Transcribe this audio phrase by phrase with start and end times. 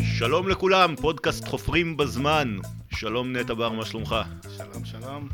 [0.00, 2.58] שלום לכולם, פודקאסט חופרים בזמן.
[2.90, 4.16] שלום נטע בר, מה שלומך?
[4.56, 5.28] שלום, שלום.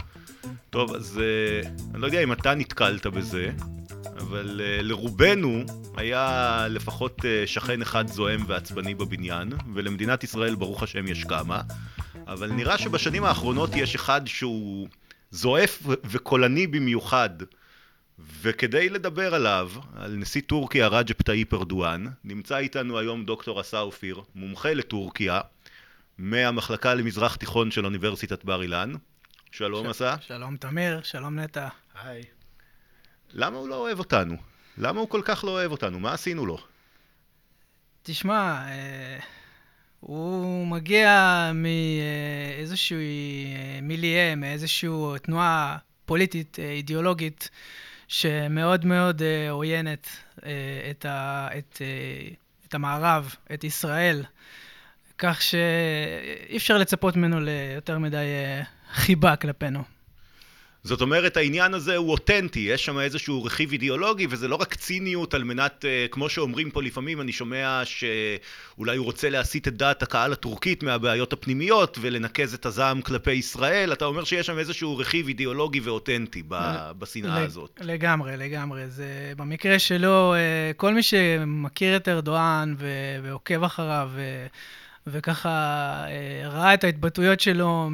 [0.70, 3.50] טוב, אז uh, אני לא יודע אם אתה נתקלת בזה,
[4.18, 5.64] אבל uh, לרובנו
[5.96, 11.60] היה לפחות uh, שכן אחד זועם ועצבני בבניין, ולמדינת ישראל ברוך השם יש כמה,
[12.26, 14.88] אבל נראה שבשנים האחרונות יש אחד שהוא
[15.30, 17.30] זועף וקולני במיוחד.
[18.18, 24.22] וכדי לדבר עליו, על נשיא טורקיה רג'פ טאיפ ארדואן, נמצא איתנו היום דוקטור עשה אופיר,
[24.34, 25.40] מומחה לטורקיה,
[26.18, 28.92] מהמחלקה למזרח תיכון של אוניברסיטת בר אילן.
[29.52, 30.14] שלום עשה.
[30.20, 31.68] שלום תמיר, שלום נטע.
[32.02, 32.22] היי.
[33.32, 34.36] למה הוא לא אוהב אותנו?
[34.78, 36.00] למה הוא כל כך לא אוהב אותנו?
[36.00, 36.58] מה עשינו לו?
[38.02, 39.18] תשמע, אה,
[40.00, 44.90] הוא מגיע מאיזשהו אה, מיליה, מאיזושהי
[45.22, 47.50] תנועה פוליטית, אה, אידיאולוגית,
[48.08, 50.08] שמאוד מאוד אה, עוינת
[50.46, 50.50] אה,
[50.90, 52.34] את, ה, את, אה,
[52.68, 54.24] את המערב, את ישראל,
[55.18, 59.95] כך שאי אפשר לצפות ממנו ליותר מדי אה, חיבה כלפינו.
[60.86, 65.34] זאת אומרת, העניין הזה הוא אותנטי, יש שם איזשהו רכיב אידיאולוגי, וזה לא רק ציניות
[65.34, 70.02] על מנת, אה, כמו שאומרים פה לפעמים, אני שומע שאולי הוא רוצה להסיט את דעת
[70.02, 75.28] הקהל הטורקית מהבעיות הפנימיות ולנקז את הזעם כלפי ישראל, אתה אומר שיש שם איזשהו רכיב
[75.28, 76.42] אידיאולוגי ואותנטי
[76.98, 77.80] בשנאה הזאת.
[77.82, 78.88] לגמרי, לגמרי.
[78.88, 82.74] זה במקרה שלו, אה, כל מי שמכיר את ארדואן
[83.22, 84.10] ועוקב אחריו,
[85.06, 85.48] וככה
[86.08, 87.90] אה, ראה את ההתבטאויות שלו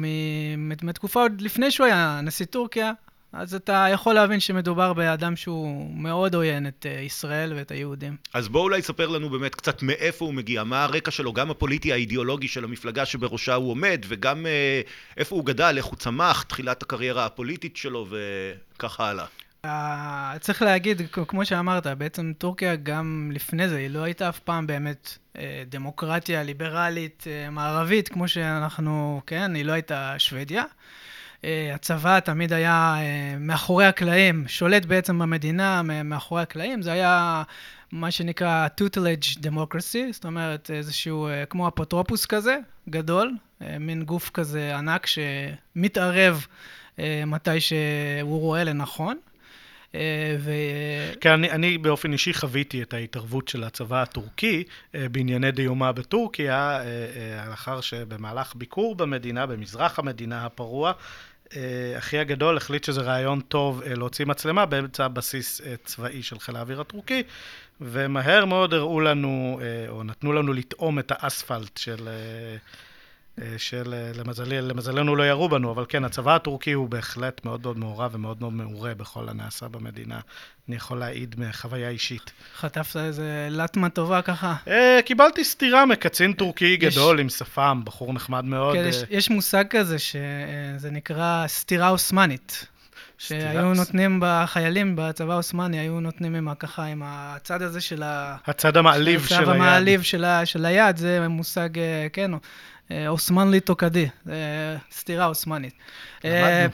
[0.57, 2.91] מתקופה עוד לפני שהוא היה נשיא טורקיה,
[3.33, 8.15] אז אתה יכול להבין שמדובר באדם שהוא מאוד עוין את אה, ישראל ואת היהודים.
[8.33, 11.93] אז בואו אולי ספר לנו באמת קצת מאיפה הוא מגיע, מה הרקע שלו, גם הפוליטי
[11.93, 14.81] האידיאולוגי של המפלגה שבראשה הוא עומד, וגם אה,
[15.17, 18.07] איפה הוא גדל, איך הוא צמח, תחילת הקריירה הפוליטית שלו
[18.75, 19.25] וככה הלאה.
[19.65, 19.69] Uh,
[20.39, 25.17] צריך להגיד, כמו שאמרת, בעצם טורקיה גם לפני זה, היא לא הייתה אף פעם באמת
[25.33, 25.39] uh,
[25.69, 30.63] דמוקרטיה ליברלית uh, מערבית, כמו שאנחנו, כן, היא לא הייתה שוודיה.
[31.41, 31.45] Uh,
[31.75, 37.43] הצבא תמיד היה uh, מאחורי הקלעים, שולט בעצם במדינה מאחורי הקלעים, זה היה
[37.91, 42.57] מה שנקרא tutelage democracy, זאת אומרת איזשהו, כמו אפוטרופוס כזה,
[42.89, 43.35] גדול,
[43.79, 46.47] מין גוף כזה ענק שמתערב
[47.27, 49.17] מתי שהוא רואה לנכון.
[49.95, 50.51] אה, ו...
[51.21, 54.63] כן, אני, אני באופן אישי חוויתי את ההתערבות של הצבא הטורקי
[54.95, 60.91] אה, בענייני דיומה בטורקיה, אה, לאחר שבמהלך ביקור במדינה, במזרח המדינה הפרוע,
[61.97, 67.23] אחי הגדול החליט שזה רעיון טוב להוציא מצלמה באמצע בסיס צבאי של חיל האוויר הטורקי,
[67.81, 72.09] ומהר מאוד הראו לנו, או נתנו לנו לטעום את האספלט של...
[73.41, 78.15] אה, שלמזלנו למזלנו לא ירו בנו, אבל כן, הצבא הטורקי הוא בהחלט מאוד מאוד מעורב
[78.15, 80.19] ומאוד מאוד מעורה בכל הנעשה במדינה.
[80.67, 82.31] אני יכול להעיד מחוויה אישית.
[82.55, 84.55] חטפת איזה לטמה טובה ככה?
[84.67, 88.75] אה, קיבלתי סטירה מקצין טורקי גדול עם שפם, בחור נחמד מאוד.
[88.75, 89.35] כן, יש, אה.
[89.35, 92.67] מושג כזה שזה נקרא סטירה אוסמנית.
[93.17, 98.37] שהיו נותנים בחיילים בצבא העות'מאני, היו נותנים עם ככה, עם הצד הזה של ה...
[98.45, 99.43] הצד המעליב של היד.
[99.43, 101.69] הצד המעליב של, של היד, זה מושג,
[102.13, 102.31] כן,
[102.91, 104.09] אוסמאן תוקדי,
[104.91, 105.73] סתירה אוסמאנית.
[106.25, 106.67] אה,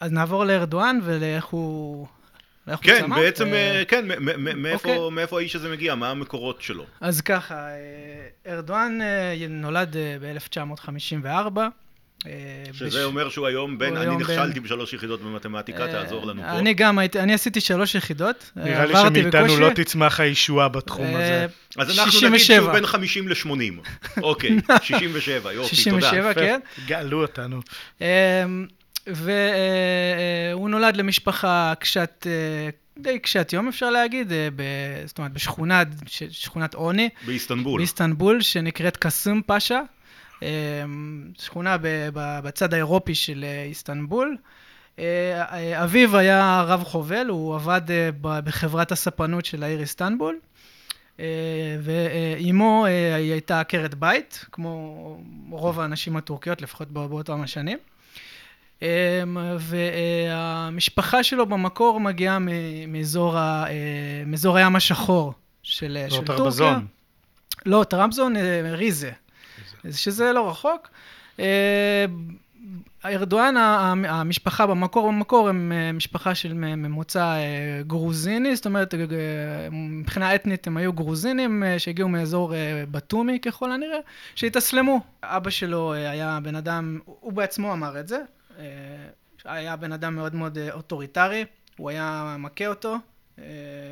[0.00, 2.06] אז נעבור לארדואן ולאיך הוא...
[2.82, 4.04] כן, בעצם, אה, כן,
[4.74, 5.10] אוקיי.
[5.10, 5.94] מאיפה האיש הזה מגיע?
[5.94, 6.84] מה המקורות שלו?
[7.00, 8.98] אז ככה, אה, ארדואן
[9.48, 11.58] נולד ב-1954.
[12.26, 13.04] אה, שזה בש...
[13.04, 14.62] אומר שהוא היום בין, אני נכשלתי בין...
[14.62, 16.58] בשלוש יחידות במתמטיקה, אה, תעזור לנו פה.
[16.58, 18.50] אני גם הייתי, אני עשיתי שלוש יחידות.
[18.56, 19.60] נראה לי שמאיתנו.
[19.60, 21.46] לא תצמח הישועה בתחום אה, הזה.
[21.76, 22.28] אז אנחנו 67.
[22.28, 23.88] נגיד שהוא בין 50 ל-80.
[24.22, 26.10] אוקיי, 67, יופי, 67, תודה.
[26.10, 26.60] 67, כן.
[26.86, 27.60] גאלו אותנו.
[29.06, 32.26] והוא נולד למשפחה קשת...
[32.98, 34.62] די קשת יום אפשר להגיד, ב,
[35.06, 35.88] זאת אומרת בשכונת,
[36.30, 37.08] שכונת עוני.
[37.26, 37.78] באיסטנבול.
[37.80, 39.80] באיסטנבול, שנקראת קאסם פאשה.
[40.44, 41.76] אמ, שכונה
[42.12, 44.36] בצד האירופי של אה, איסטנבול.
[44.98, 45.04] אה,
[45.52, 47.80] אה, אביו היה רב חובל, הוא עבד
[48.20, 50.38] בחברת הספנות של העיר איסטנבול.
[51.82, 55.20] ואימו היא הייתה עקרת בית, כמו
[55.50, 57.78] רוב הנשים הטורקיות, לפחות באותם השנים.
[58.82, 58.88] אמ,
[59.58, 62.38] והמשפחה שלו במקור מגיעה
[62.88, 63.36] מאזור,
[64.26, 65.32] מאזור הים השחור
[65.62, 66.78] של, של טורקיה.
[67.66, 68.34] לא, טרמזון,
[68.72, 69.10] ריזה.
[69.92, 70.88] שזה לא רחוק.
[71.40, 72.04] אה,
[73.04, 73.56] ארדואן,
[74.06, 78.94] המשפחה במקור, במקור הם אה, משפחה של ממוצא אה, גרוזיני, זאת אומרת,
[79.70, 82.54] מבחינה אתנית הם היו גרוזינים שהגיעו מאזור
[82.90, 83.98] בתומי ככל הנראה,
[84.34, 85.00] שהתאסלמו.
[85.22, 88.18] אבא שלו היה בן אדם, הוא בעצמו אמר את זה,
[89.44, 91.44] היה בן אדם מאוד מאוד אוטוריטרי,
[91.76, 92.96] הוא היה מכה אותו,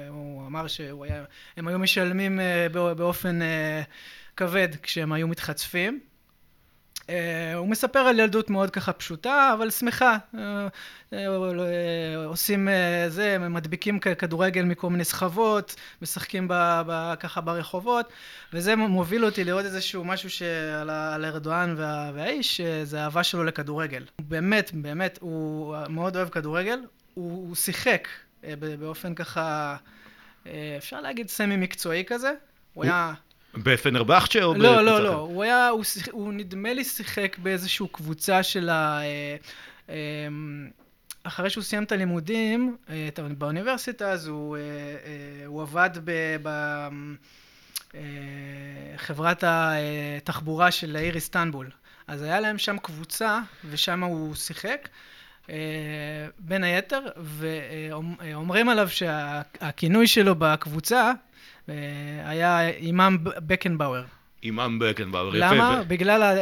[0.09, 2.41] הוא אמר שהם היו משלמים
[2.73, 3.39] באופן
[4.37, 6.01] כבד כשהם היו מתחצפים.
[7.11, 10.17] אה, הוא מספר על ילדות מאוד ככה פשוטה, אבל שמחה.
[10.39, 10.69] אה,
[11.13, 11.27] אה,
[12.27, 12.69] עושים
[13.09, 18.13] זה, מדביקים כדורגל מכל מיני סחבות, משחקים ב, ב, ככה ברחובות,
[18.53, 24.05] וזה מוביל אותי לראות איזשהו משהו שעל, על ארדואן וה, והאיש, זה האהבה שלו לכדורגל.
[24.19, 26.81] באמת, באמת, הוא מאוד אוהב כדורגל,
[27.15, 28.09] הוא, הוא שיחק
[28.79, 29.77] באופן ככה,
[30.79, 32.33] אפשר להגיד סמי מקצועי כזה.
[32.75, 33.15] הוא היה...
[33.55, 38.43] בפנרבכצ'ה או לא, לא, לא, הוא היה, הוא, שיח, הוא נדמה לי שיחק באיזושהי קבוצה
[38.43, 39.01] של ה...
[39.03, 39.37] אה,
[39.89, 39.95] אה,
[41.25, 43.09] אחרי שהוא סיים את הלימודים אה,
[43.39, 44.57] באוניברסיטה, אז הוא,
[45.47, 45.91] הוא עבד
[48.95, 51.71] בחברת התחבורה של העיר איסטנבול.
[52.09, 53.41] אז היה להם שם קבוצה,
[53.71, 54.89] ושם הוא שיחק.
[56.39, 61.13] בין היתר, ואומרים עליו שהכינוי שלו בקבוצה
[62.25, 64.03] היה אימאם בקנבאואר.
[64.43, 65.55] אימאם בקנבאואר, יפה.
[65.55, 65.83] למה?
[65.89, 66.35] בגלל, ה,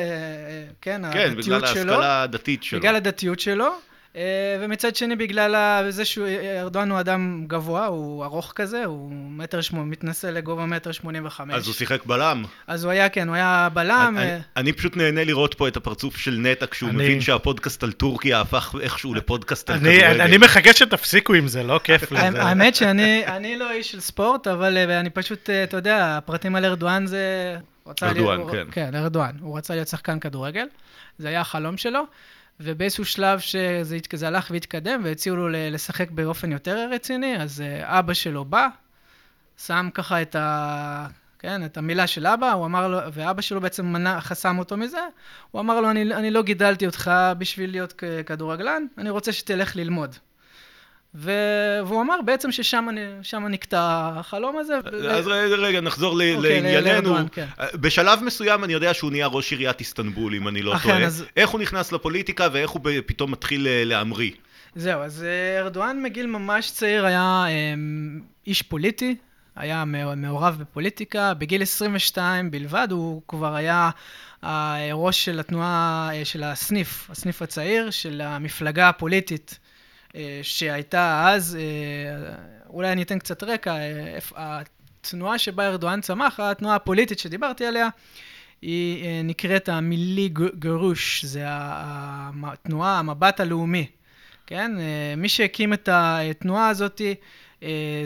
[0.81, 1.61] כן, כן, הדתיות שלו.
[1.61, 2.81] כן, בגלל ההשכלה הדתית שלו.
[2.81, 3.69] בגלל הדתיות שלו.
[4.17, 9.85] אה, ומצד שני, בגלל זה שארדואן הוא אדם גבוה, הוא ארוך כזה, הוא מטר שמונה,
[9.85, 11.55] מתנשא לגובה מטר שמונים וחמש.
[11.55, 12.45] אז הוא שיחק בלם.
[12.67, 14.15] אז הוא היה, כן, הוא היה בלם.
[14.19, 16.99] אני, אה, אני פשוט נהנה לראות פה את הפרצוף של נטע, כשהוא אני...
[16.99, 20.21] מבין שהפודקאסט על טורקיה הפך איכשהו לפודקאסט על כדורגל.
[20.21, 22.43] אני מחכה שתפסיקו עם זה, לא כיף לזה.
[22.43, 27.07] האמת שאני לא איש של ספורט, אבל אה, אני פשוט, אתה יודע, הפרטים על ארדואן
[27.07, 27.57] זה...
[28.03, 28.67] ארדואן, כן.
[28.71, 29.33] כן, ארדואן.
[29.41, 30.67] הוא רצה להיות שחקן כדורגל,
[31.19, 32.03] זה היה החלום שלו.
[32.61, 38.45] ובאיזשהו שלב שזה הלך והתקדם והציעו לו לשחק באופן יותר רציני, אז אה, אבא שלו
[38.45, 38.69] בא,
[39.57, 41.07] שם ככה את, ה...
[41.39, 45.01] כן, את המילה של אבא, הוא אמר לו, ואבא שלו בעצם מנע, חסם אותו מזה,
[45.51, 50.17] הוא אמר לו, אני, אני לא גידלתי אותך בשביל להיות כדורגלן, אני רוצה שתלך ללמוד.
[51.15, 51.33] ו...
[51.87, 52.89] והוא אמר בעצם ששם
[53.51, 54.79] נקטע החלום הזה.
[55.11, 55.31] אז ו...
[55.59, 56.23] רגע, נחזור ל...
[56.37, 57.17] אוקיי, לענייננו.
[57.33, 57.47] כן.
[57.75, 61.05] בשלב מסוים אני יודע שהוא נהיה ראש עיריית איסטנבול, אם אני לא טועה.
[61.05, 61.25] אז...
[61.37, 64.31] איך הוא נכנס לפוליטיקה ואיך הוא פתאום מתחיל אה, להמריא?
[64.75, 69.17] זהו, אז אה, ארדואן מגיל ממש צעיר היה אמ, איש פוליטי,
[69.57, 69.85] היה
[70.17, 71.35] מעורב בפוליטיקה.
[71.35, 73.91] בגיל 22 בלבד הוא כבר היה
[74.43, 79.59] הראש של התנועה, אה, של הסניף, הסניף הצעיר של המפלגה הפוליטית.
[80.17, 82.35] אה, שהייתה אז, אה,
[82.69, 87.89] אולי אני אתן קצת רקע, אה, התנועה שבה ארדואן צמח, התנועה הפוליטית שדיברתי עליה,
[88.63, 90.29] היא נקראת המילי
[90.59, 93.87] גרוש, זה התנועה, המבט הלאומי,
[94.47, 94.73] כן?
[95.17, 97.01] מי שהקים את התנועה הזאת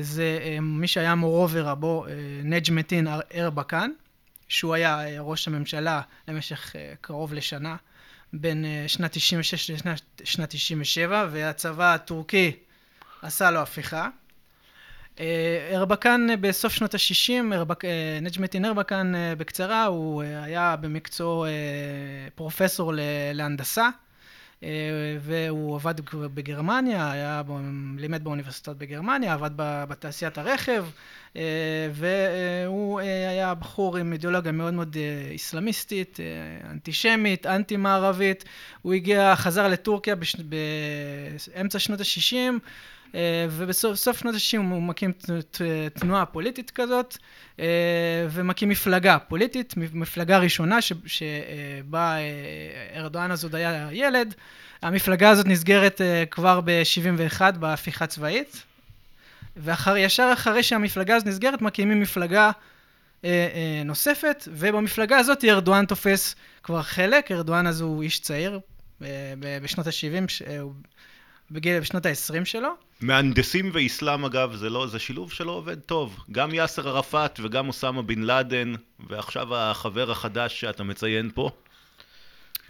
[0.00, 2.06] זה מי שהיה מורו ורבו,
[2.44, 3.90] נג'מטין ארבקן,
[4.48, 7.76] שהוא היה ראש הממשלה למשך קרוב לשנה.
[8.40, 9.70] בין אה, שנת 96
[10.20, 12.52] לשנת 97, והצבא הטורקי
[13.22, 14.08] עשה לו הפיכה.
[15.20, 17.84] אה, ארבקן אה, בסוף שנות ה-60, ארבק,
[18.22, 21.48] נג'מטין ארבקן בקצרה, הוא היה במקצוע
[22.34, 22.92] פרופסור
[23.34, 23.88] להנדסה,
[25.20, 25.94] והוא עבד
[26.34, 27.42] בגרמניה, היה,
[27.98, 30.84] לימד באוניברסיטאות בגרמניה, עבד בתעשיית הרכב,
[31.36, 36.18] אה, והוא אה, היה בחור עם אידיאולוגיה מאוד מאוד אה, איסלאמיסטית,
[36.70, 38.44] אנטישמית, אנטי-מערבית.
[38.82, 40.36] הוא הגיע, חזר לטורקיה בש...
[40.36, 42.58] באמצע שנות ה-60,
[43.50, 45.12] ובסוף שנות ה-60 הוא מקים
[45.94, 47.16] תנועה פוליטית כזאת,
[48.30, 52.16] ומקים מפלגה פוליטית, מפלגה ראשונה שבה
[52.96, 54.34] ארדואן אז עוד היה ילד.
[54.82, 58.62] המפלגה הזאת נסגרת כבר ב-71 בהפיכה צבאית.
[59.56, 62.50] וישר אחרי שהמפלגה הזאת נסגרת, מקימים מפלגה
[63.24, 68.60] אה, אה, נוספת, ובמפלגה הזאת ארדואן תופס כבר חלק, ארדואן אז הוא איש צעיר,
[69.02, 69.08] אה,
[69.62, 70.58] בשנות ה-70, אה,
[71.50, 72.68] בגיל, בשנות ה-20 שלו.
[73.00, 76.24] מהנדסים ואיסלאם אגב, זה, לא, זה שילוב שלא עובד טוב.
[76.32, 78.72] גם יאסר ערפאת וגם אוסאמה בן לאדן,
[79.08, 81.50] ועכשיו החבר החדש שאתה מציין פה.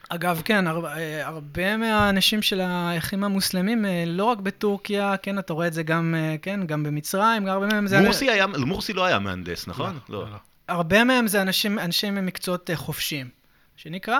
[0.09, 5.53] אגב, כן, הר, אה, הרבה מהאנשים של האחים המוסלמים, אה, לא רק בטורקיה, כן, אתה
[5.53, 8.01] רואה את זה גם, אה, כן, גם במצרים, הרבה מהם זה...
[8.01, 9.99] מורסי, היה, מורסי לא היה מהנדס, נכון?
[10.09, 10.25] לא.
[10.25, 10.31] לא.
[10.31, 10.37] לא.
[10.69, 13.29] הרבה מהם זה אנשים, אנשי ממקצועות חופשיים,
[13.77, 14.19] שנקרא.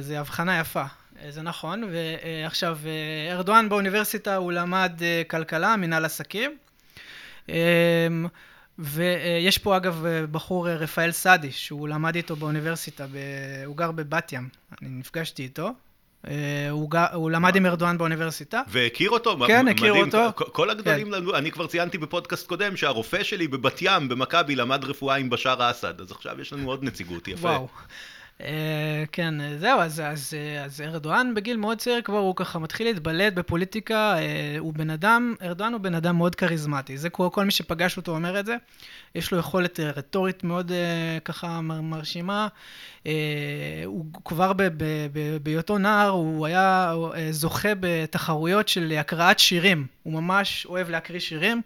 [0.00, 0.84] זה הבחנה יפה,
[1.30, 1.84] זה נכון.
[1.92, 2.78] ועכשיו,
[3.32, 4.92] ארדואן באוניברסיטה, הוא למד
[5.28, 6.56] כלכלה, מנהל עסקים.
[8.78, 13.16] ויש פה אגב בחור רפאל סעדי, שהוא למד איתו באוניברסיטה, ב...
[13.66, 14.48] הוא גר בבת ים,
[14.82, 15.72] אני נפגשתי איתו.
[16.28, 16.96] אה, הוא, ג...
[17.12, 18.62] הוא למד עם ארדואן באוניברסיטה.
[18.68, 19.36] והכיר אותו?
[19.46, 20.32] כן, הכיר אותו.
[20.34, 21.34] כל הגדולים כן.
[21.34, 26.00] אני כבר ציינתי בפודקאסט קודם שהרופא שלי בבת ים, במכבי, למד רפואה עם בשאר אסד,
[26.00, 27.48] אז עכשיו יש לנו עוד נציגות, יפה.
[27.48, 27.68] וואו.
[29.12, 30.34] כן, זהו, אז, אז,
[30.64, 34.16] אז ארדואן בגיל מאוד צעיר כבר הוא ככה מתחיל להתבלט בפוליטיקה,
[34.58, 38.12] הוא בן אדם, ארדואן הוא בן אדם מאוד כריזמטי, זה כל, כל מי שפגש אותו
[38.12, 38.56] אומר את זה,
[39.14, 40.72] יש לו יכולת רטורית מאוד
[41.24, 42.48] ככה מרשימה,
[43.84, 44.52] הוא כבר
[45.42, 46.94] בהיותו נער, הוא היה
[47.30, 51.62] זוכה בתחרויות של הקראת שירים, הוא ממש אוהב להקריא שירים,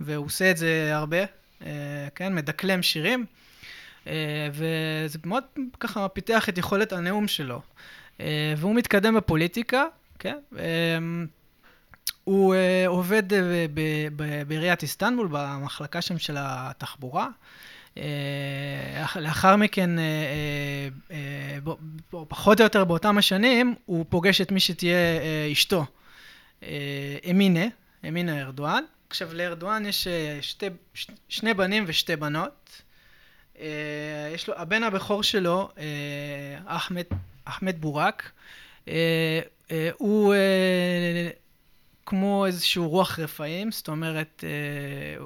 [0.00, 1.18] והוא עושה את זה הרבה,
[2.14, 3.26] כן, מדקלם שירים.
[4.06, 5.44] אה, וזה מאוד
[5.80, 7.60] ככה פיתח את יכולת הנאום שלו.
[8.20, 9.84] אה, והוא מתקדם בפוליטיקה,
[10.18, 10.38] כן?
[10.58, 10.98] אה,
[12.24, 12.54] הוא
[12.86, 13.22] עובד
[14.46, 17.28] בעיריית איסטנבול, במחלקה שם של התחבורה.
[19.16, 19.90] לאחר מכן,
[22.10, 24.96] פחות או יותר באותם השנים, הוא פוגש את מי שתהיה
[25.52, 25.86] אשתו,
[27.30, 27.64] אמינה,
[28.08, 28.84] אמינה ארדואן.
[29.10, 30.08] עכשיו, לארדואן יש
[30.40, 30.66] שתי,
[31.28, 32.82] שני בנים ושתי בנות.
[33.62, 35.84] אה, יש לו, הבן הבכור שלו, אה,
[36.66, 37.04] אחמד,
[37.44, 38.30] אחמד בורק,
[38.88, 39.40] אה,
[39.98, 40.34] הוא
[42.06, 44.44] כמו איזשהו רוח רפאים, זאת אומרת,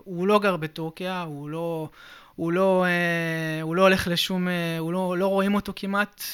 [0.05, 1.89] הוא לא גר בטורקיה, הוא לא...
[2.37, 2.87] הוא לא,
[3.63, 6.25] הוא לא הולך לשום, הוא לא, לא רואים אותו כמעט,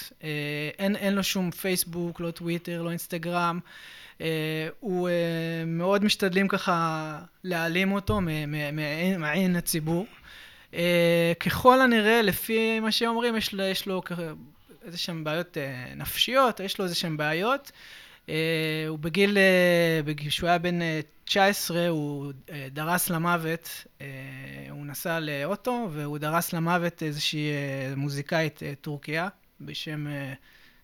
[0.78, 3.60] אין, אין לו שום פייסבוק, לא טוויטר, לא אינסטגרם.
[4.80, 5.08] הוא
[5.66, 8.20] מאוד משתדלים ככה להעלים אותו
[9.18, 10.06] מעין הציבור.
[10.74, 14.02] אה, ככל הנראה, לפי מה שאומרים, יש, יש לו
[14.84, 17.72] איזה שהן בעיות uh, נפשיות, יש לו איזה שהן בעיות.
[18.26, 18.30] Uh,
[18.88, 19.36] הוא בגיל,
[20.06, 20.84] אה, כשהוא היה בן אה,
[21.24, 24.02] 19, הוא אה, דרס למוות, אה,
[24.70, 29.28] הוא נסע באוטו, והוא דרס למוות איזושהי אה, מוזיקאית uh, טורקיה
[29.60, 30.36] בשם אה,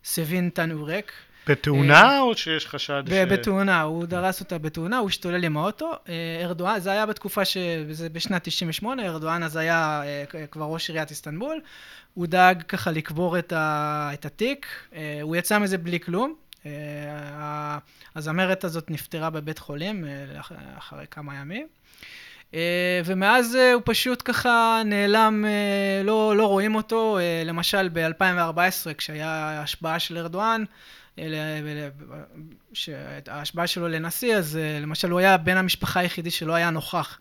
[0.05, 1.13] סבים תנורק.
[1.49, 3.13] בתאונה אה, או שיש חשד ש...
[3.13, 5.93] בתאונה, הוא דרס אותה בתאונה, הוא השתולל עם האוטו.
[6.09, 7.57] אה, ארדואן, זה היה בתקופה ש...
[7.91, 11.61] זה בשנת 98, ארדואן אז היה אה, כבר ראש עיריית איסטנבול.
[12.15, 14.11] הוא דאג ככה לקבור את, ה...
[14.15, 14.67] את התיק,
[15.23, 16.35] הוא יצא מזה בלי כלום.
[18.17, 20.05] הזמרת הזאת נפטרה בבית חולים
[20.79, 21.67] אחרי כמה ימים.
[23.05, 25.45] ומאז הוא פשוט ככה נעלם,
[26.05, 27.19] לא, לא רואים אותו.
[27.45, 30.65] למשל ב-2014, כשהיה השבעה של ארדואן,
[32.73, 37.19] שההשבעה שלו לנשיא, אז אה, למשל הוא היה בן המשפחה היחידי שלא היה נוכח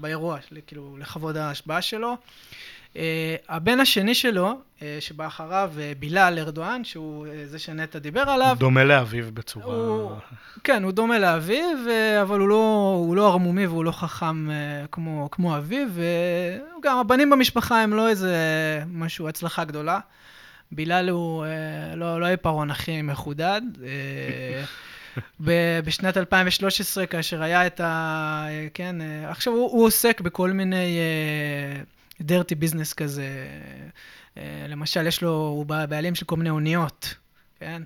[0.00, 2.16] באירוע, כאילו לכבוד ההשבעה שלו.
[2.96, 8.56] אה, הבן השני שלו, אה, שבא אחריו, בילאל ארדואן, שהוא זה שנטע דיבר עליו.
[8.58, 9.74] דומה לאביו בצורה...
[9.74, 10.10] הוא,
[10.64, 11.78] כן, הוא דומה לאביו,
[12.22, 14.48] אבל הוא לא, הוא לא ערמומי והוא לא חכם
[14.92, 15.88] כמו, כמו אביו,
[16.78, 18.36] וגם הבנים במשפחה הם לא איזה
[18.86, 20.00] משהו, הצלחה גדולה.
[20.72, 23.60] בילאל הוא אה, לא, לא עיפרון הכי מחודד.
[23.84, 24.64] אה,
[25.84, 28.46] בשנת 2013, כאשר היה את ה...
[28.74, 30.98] כן, אה, עכשיו הוא, הוא עוסק בכל מיני
[32.20, 33.28] דרטי ביזנס כזה.
[34.68, 37.14] למשל, יש לו, הוא בעלים של כל מיני אוניות,
[37.60, 37.82] כן?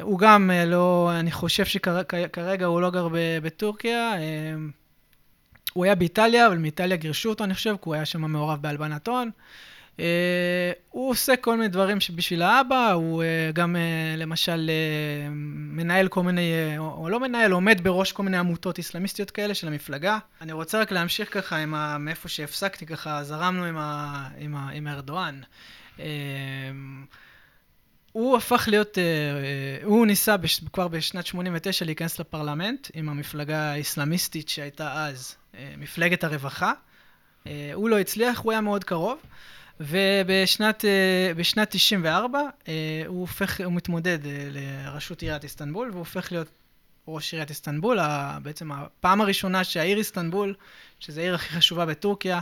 [0.00, 3.08] הוא גם לא, אני חושב שכרגע הוא לא גר
[3.42, 4.12] בטורקיה.
[5.72, 9.08] הוא היה באיטליה, אבל מאיטליה גירשו אותו, אני חושב, כי הוא היה שם מעורב בהלבנת
[9.08, 9.30] הון.
[10.00, 10.02] Uh,
[10.90, 14.70] הוא עושה כל מיני דברים שבשביל האבא, הוא uh, גם uh, למשל
[15.46, 20.18] מנהל כל מיני, או לא מנהל, עומד בראש כל מיני עמותות איסלאמיסטיות כאלה של המפלגה.
[20.40, 24.68] אני רוצה רק להמשיך ככה עם ה, מאיפה שהפסקתי, ככה זרמנו עם, ה, עם, ה,
[24.70, 25.40] עם ארדואן.
[28.12, 28.98] הוא הפך להיות,
[29.82, 35.36] הוא ניסה בש, כבר בשנת 89 להיכנס לפרלמנט עם המפלגה האסלאמיסטית שהייתה אז,
[35.78, 36.72] מפלגת הרווחה.
[37.74, 39.18] הוא לא הצליח, הוא היה מאוד קרוב.
[39.80, 46.32] ובשנת אה, בשנת 94 אה, הוא הופך, הוא מתמודד אה, לראשות עיריית איסטנבול, והוא הופך
[46.32, 46.48] להיות
[47.08, 47.98] ראש עיריית איסטנבול,
[48.42, 50.54] בעצם הפעם הראשונה שהעיר איסטנבול,
[51.00, 52.40] שזו העיר הכי חשובה בטורקיה,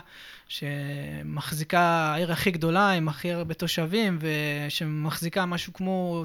[0.49, 1.81] שמחזיקה,
[2.15, 6.25] העיר הכי גדולה עם הכי הרבה תושבים, ושמחזיקה משהו כמו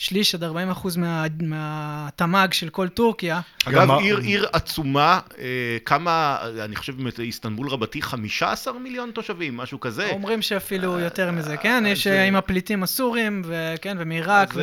[0.00, 3.40] שליש עד 40 אחוז מה, מהתמ"ג של כל טורקיה.
[3.64, 9.80] אגב, עיר, עיר עצומה, אה, כמה, אני חושב באמת איסטנבול רבתי, 15 מיליון תושבים, משהו
[9.80, 10.10] כזה.
[10.10, 11.84] אומרים שאפילו אה, יותר מזה, כן?
[11.86, 14.50] יש אה, עם הפליטים הסורים, וכן, ומעיראק.
[14.50, 14.60] אז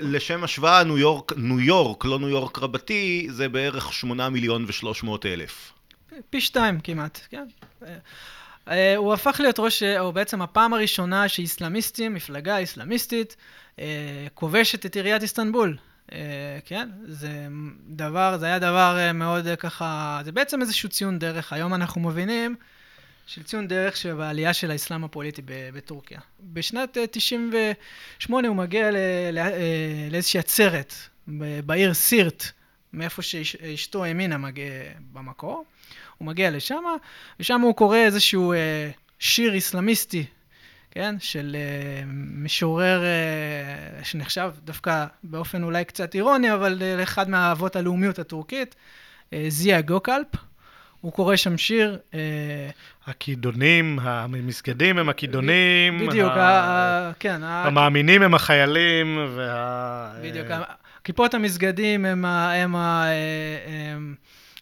[0.00, 5.08] לשם השוואה, ניו יורק, ניו יורק, לא ניו יורק רבתי, זה בערך 8 מיליון ו-300
[5.24, 5.72] אלף.
[6.30, 7.46] פי שתיים כמעט, כן.
[8.96, 13.44] הוא הפך להיות ראש, או בעצם הפעם הראשונה שאיסלאמיסטים, מפלגה איסלאמיסטית, אה,
[14.34, 15.76] כובשת את עיריית איסטנבול.
[16.12, 17.46] אה, כן, זה
[17.88, 21.52] דבר, זה היה דבר אה, מאוד ככה, זה בעצם איזשהו ציון דרך.
[21.52, 22.56] היום אנחנו מבינים
[23.26, 26.20] של ציון דרך שבעלייה של האסלאם הפוליטי בטורקיה.
[26.40, 28.90] בשנת 98 הוא מגיע
[30.10, 30.94] לאיזושהי עצרת
[31.66, 32.44] בעיר סירט,
[32.92, 34.36] מאיפה שאשתו האמינה
[35.12, 35.64] במקור.
[36.18, 36.82] הוא מגיע לשם,
[37.40, 38.54] ושם הוא קורא איזשהו
[39.18, 40.26] שיר אסלאמיסטי
[40.90, 41.14] כן?
[41.18, 48.18] של uh, משורר uh, שנחשב דווקא באופן אולי קצת אירוני, אבל uh, לאחד מהאבות הלאומיות
[48.18, 50.26] הטורקית, uh, זיה גוקלפ.
[51.00, 51.98] הוא קורא שם שיר.
[53.06, 55.98] הכידונים, המסגדים הם הכידונים.
[55.98, 56.40] בדיוק, ה...
[56.40, 57.12] ה...
[57.18, 57.40] כן.
[57.42, 60.12] המאמינים הם החיילים, וה...
[60.22, 60.46] בדיוק,
[61.04, 62.52] כיפות המסגדים הם, ה...
[62.52, 63.10] הם, ה...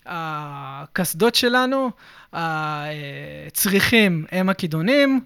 [0.06, 1.90] הקסדות שלנו,
[2.33, 5.21] הצריחים הם הכידונים.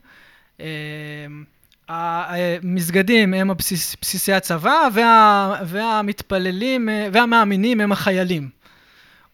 [0.61, 1.45] אמ,
[1.88, 8.49] המסגדים הם הבסיס, בסיסי הצבא, וה, והמתפללים והמאמינים הם החיילים.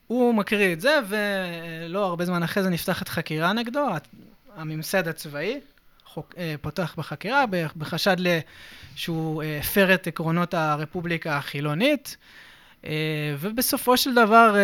[0.07, 3.87] הוא מקריא את זה, ולא הרבה זמן אחרי זה נפתחת חקירה נגדו,
[4.57, 5.61] הממסד הצבאי
[6.17, 7.45] חוק, אה, פותח בחקירה
[7.77, 8.17] בחשד
[8.95, 12.17] שהוא אה, הפר את עקרונות הרפובליקה החילונית.
[12.87, 14.55] אה, ובסופו של דבר,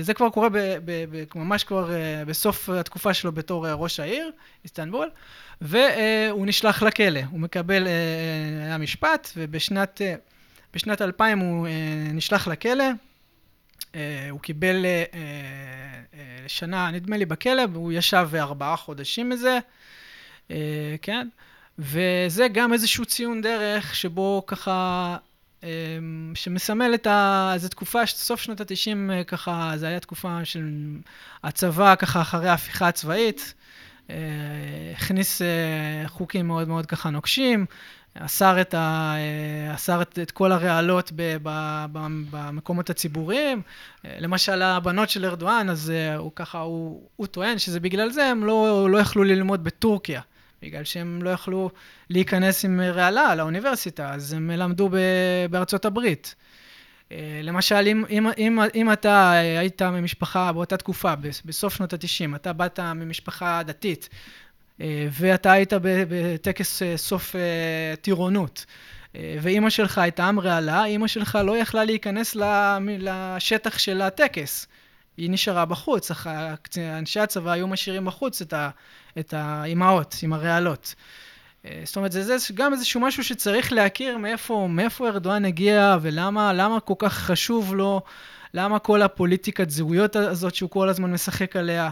[0.00, 1.90] זה כבר קורה ב, ב, ב, ממש כבר
[2.26, 4.30] בסוף התקופה שלו בתור ראש העיר,
[4.64, 5.10] איסטנבול.
[5.62, 7.20] והוא נשלח לכלא.
[7.30, 10.00] הוא מקבל, אה, היה משפט, ובשנת
[10.74, 11.72] בשנת 2000 הוא אה,
[12.12, 12.84] נשלח לכלא.
[13.94, 14.86] אה, הוא קיבל
[16.46, 19.58] שנה, נדמה לי, בכלא, והוא ישב ארבעה חודשים מזה,
[21.02, 21.28] כן?
[21.78, 25.16] וזה גם איזשהו ציון דרך שבו ככה,
[26.34, 27.54] שמסמל את ה...
[27.56, 30.70] זו תקופה, סוף שנות ה-90 ככה, זו הייתה תקופה של
[31.42, 33.54] הצבא ככה אחרי ההפיכה הצבאית.
[34.10, 34.16] אה,
[34.96, 37.66] הכניס אה, חוקים מאוד מאוד ככה נוקשים,
[38.14, 43.62] אסר את, ה, אה, אסר את, את כל הרעלות ב, ב, ב, במקומות הציבוריים.
[44.04, 48.90] למשל, הבנות של ארדואן, אז הוא ככה, הוא, הוא טוען שזה בגלל זה הם לא,
[48.90, 50.20] לא יכלו ללמוד בטורקיה.
[50.62, 51.70] בגלל שהם לא יכלו
[52.10, 54.90] להיכנס עם רעלה לאוניברסיטה, אז הם למדו
[55.50, 56.34] בארצות הברית.
[57.12, 61.14] אה, למשל, אם, אם, אם, אם אתה היית ממשפחה באותה תקופה,
[61.44, 64.08] בסוף שנות ה-90, אתה באת ממשפחה דתית,
[64.80, 67.34] אה, ואתה היית בטקס אה, סוף
[68.00, 68.66] טירונות,
[69.14, 72.36] ואימא שלך הייתה עם רעלה, אימא שלך לא יכלה להיכנס
[72.98, 74.66] לשטח של הטקס.
[75.16, 76.10] היא נשארה בחוץ,
[76.78, 78.42] אנשי הצבא היו משאירים בחוץ
[79.18, 80.94] את האימהות עם הרעלות.
[81.66, 86.52] אה, זאת אומרת, זה, זה גם איזשהו משהו שצריך להכיר מאיפה, מאיפה ארדואן הגיע ולמה
[86.52, 88.00] למה כל כך חשוב לו,
[88.54, 91.90] למה כל הפוליטיקת זהויות הזאת שהוא כל הזמן משחק עליה.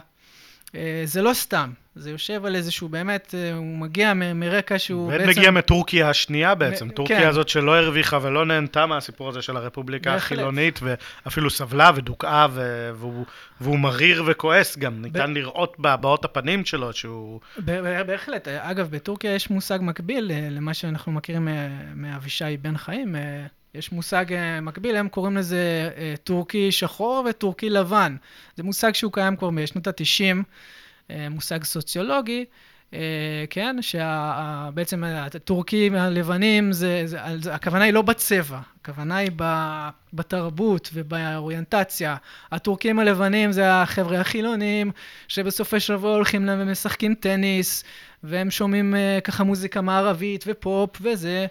[0.74, 5.10] אה, זה לא סתם, זה יושב על איזשהו, באמת, אה, הוא מגיע מ- מרקע שהוא
[5.12, 5.28] בעצם...
[5.28, 7.28] מגיע מטורקיה השנייה בעצם, מ- טורקיה כן.
[7.28, 10.22] הזאת שלא הרוויחה ולא נהנתה מהסיפור הזה של הרפובליקה בהחלט.
[10.38, 13.24] החילונית, ואפילו סבלה ודוכאה, ו- והוא,
[13.60, 17.40] והוא מריר וכועס גם, ניתן ב- לראות בהבעות הפנים שלו שהוא...
[17.64, 21.48] ב- בהחלט, אגב, בטורקיה יש מושג מקביל אה, למה שאנחנו מכירים
[21.94, 23.14] מאבישי בן חיים,
[23.74, 24.24] יש מושג
[24.62, 25.90] מקביל, הם קוראים לזה
[26.24, 28.16] טורקי שחור וטורקי לבן.
[28.56, 30.42] זה מושג שהוא קיים כבר בשנות ה-90.
[31.10, 32.44] אה, מושג סוציולוגי,
[32.94, 39.30] אה, כן, שבעצם הטורקים הלבנים, זה, זה, הכוונה היא לא בצבע, הכוונה היא
[40.12, 42.16] בתרבות ובאוריינטציה.
[42.52, 44.90] הטורקים הלבנים זה החבר'ה החילונים,
[45.28, 47.84] שבסופי שבוע הולכים להם ומשחקים טניס,
[48.24, 51.46] והם שומעים אה, ככה מוזיקה מערבית ופופ וזה,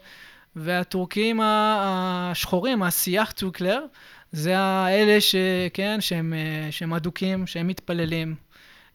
[0.56, 3.86] והטורקים השחורים, הסיאח טוקלר,
[4.32, 6.34] זה האלה שכן, שהם,
[6.72, 8.49] שהם אדוקים, שהם מתפללים.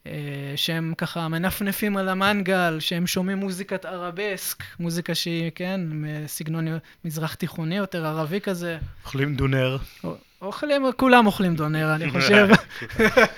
[0.07, 0.11] אה,
[0.55, 5.81] שהם ככה מנפנפים על המנגל, שהם שומעים מוזיקת ערבסק, מוזיקה שהיא, כן,
[6.27, 6.67] סגנון
[7.05, 8.77] מזרח תיכוני יותר, ערבי כזה.
[9.03, 9.77] אוכלים דונר.
[10.41, 12.47] אוכלים, כולם אוכלים דונר, אני חושב.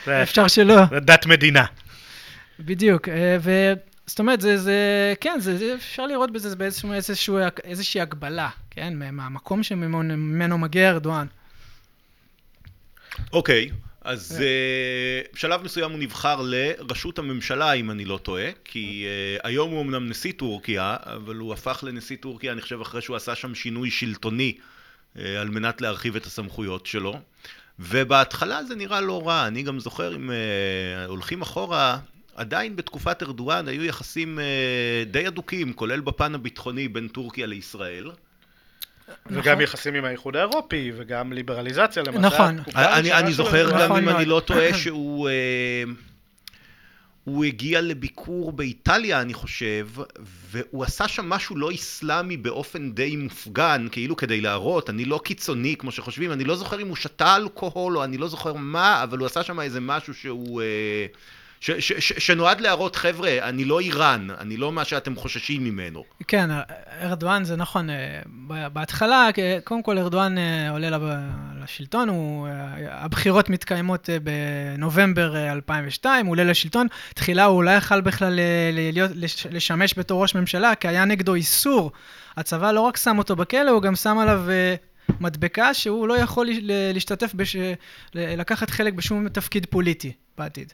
[0.23, 0.85] אפשר שלא.
[0.89, 1.65] זה דת מדינה.
[2.59, 3.73] בדיוק, אה, ו...
[4.07, 8.93] זאת אומרת, זה, זה, כן, זה, זה, אפשר לראות בזה באיזשהו, איזשהו, איזושהי הגבלה, כן,
[9.11, 11.27] מהמקום שממנו מגיע ארדואן.
[13.33, 13.69] אוקיי.
[13.71, 13.86] Okay.
[14.07, 19.71] אז uh, בשלב מסוים הוא נבחר לראשות הממשלה, אם אני לא טועה, כי uh, היום
[19.71, 23.55] הוא אמנם נשיא טורקיה, אבל הוא הפך לנשיא טורקיה, אני חושב, אחרי שהוא עשה שם
[23.55, 27.19] שינוי שלטוני uh, על מנת להרחיב את הסמכויות שלו.
[27.79, 30.33] ובהתחלה זה נראה לא רע, אני גם זוכר, אם uh,
[31.07, 31.99] הולכים אחורה,
[32.35, 38.11] עדיין בתקופת ארדואן היו יחסים uh, די אדוקים, כולל בפן הביטחוני בין טורקיה לישראל.
[39.27, 39.61] וגם נכון.
[39.61, 42.19] יחסים עם האיחוד האירופי, וגם ליברליזציה למשל.
[42.19, 42.59] נכון.
[42.75, 45.29] אני, אני זוכר גם, נכון אם אני לא טועה, שהוא...
[45.29, 45.83] אה,
[47.23, 49.87] הוא הגיע לביקור באיטליה, אני חושב,
[50.51, 55.75] והוא עשה שם משהו לא איסלאמי באופן די מופגן, כאילו כדי להראות, אני לא קיצוני
[55.79, 59.17] כמו שחושבים, אני לא זוכר אם הוא שתה אלכוהול או אני לא זוכר מה, אבל
[59.17, 60.61] הוא עשה שם איזה משהו שהוא...
[60.61, 61.05] אה,
[61.59, 66.03] ש, ש, ש, שנועד להראות, חבר'ה, אני לא איראן, אני לא מה שאתם חוששים ממנו.
[66.27, 66.49] כן,
[67.01, 67.89] ארדואן זה נכון.
[67.89, 69.27] אה, בהתחלה,
[69.63, 70.97] קודם כל ארדואן אה, עולה
[71.63, 72.47] לשלטון, הוא,
[72.89, 76.87] הבחירות מתקיימות בנובמבר 2002, הוא עולה לשלטון.
[77.15, 78.39] תחילה הוא לא יכל בכלל
[78.73, 79.11] להיות,
[79.51, 81.91] לשמש בתור ראש ממשלה, כי היה נגדו איסור.
[82.37, 84.43] הצבא לא רק שם אותו בכלא, הוא גם שם עליו
[85.19, 86.49] מדבקה שהוא לא יכול
[86.93, 87.55] להשתתף, בש...
[88.13, 90.73] לקחת חלק בשום תפקיד פוליטי בעתיד.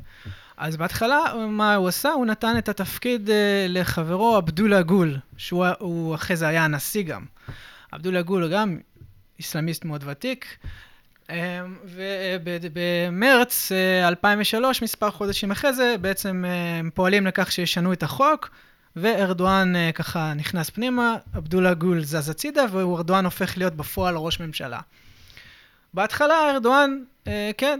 [0.58, 2.10] אז בהתחלה, מה הוא עשה?
[2.10, 7.26] הוא נתן את התפקיד אה, לחברו אבדולה גול, שהוא אחרי זה היה הנשיא גם.
[7.94, 8.78] אבדולה גול גם
[9.40, 10.58] איסלאמיסט מאוד ותיק.
[11.30, 11.62] אה,
[12.62, 13.72] ובמרץ
[14.08, 16.46] 2003, אה, מספר חודשים אחרי זה, בעצם
[16.80, 18.50] הם פועלים לכך שישנו את החוק,
[18.96, 24.80] וארדואן ככה נכנס פנימה, עבדולה גול זז הצידה, וארדואן הופך להיות בפועל ראש ממשלה.
[25.94, 27.04] בהתחלה ארדואן,
[27.58, 27.80] כן,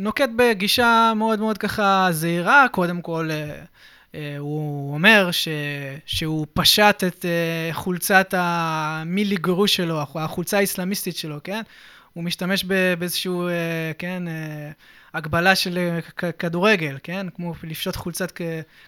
[0.00, 5.48] נוקט בגישה מאוד מאוד ככה זהירה, קודם כל uh, uh, הוא אומר ש,
[6.06, 11.62] שהוא פשט את uh, חולצת המילי גרוש שלו, החולצה האסלאמיסטית שלו, כן?
[12.12, 12.64] הוא משתמש
[12.98, 13.48] באיזשהו,
[13.98, 14.22] כן,
[15.14, 17.26] הגבלה של אה, כדורגל, כן?
[17.36, 18.40] כמו לפשוט חולצת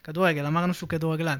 [0.04, 1.36] כדורגל, אמרנו שהוא כדורגלן.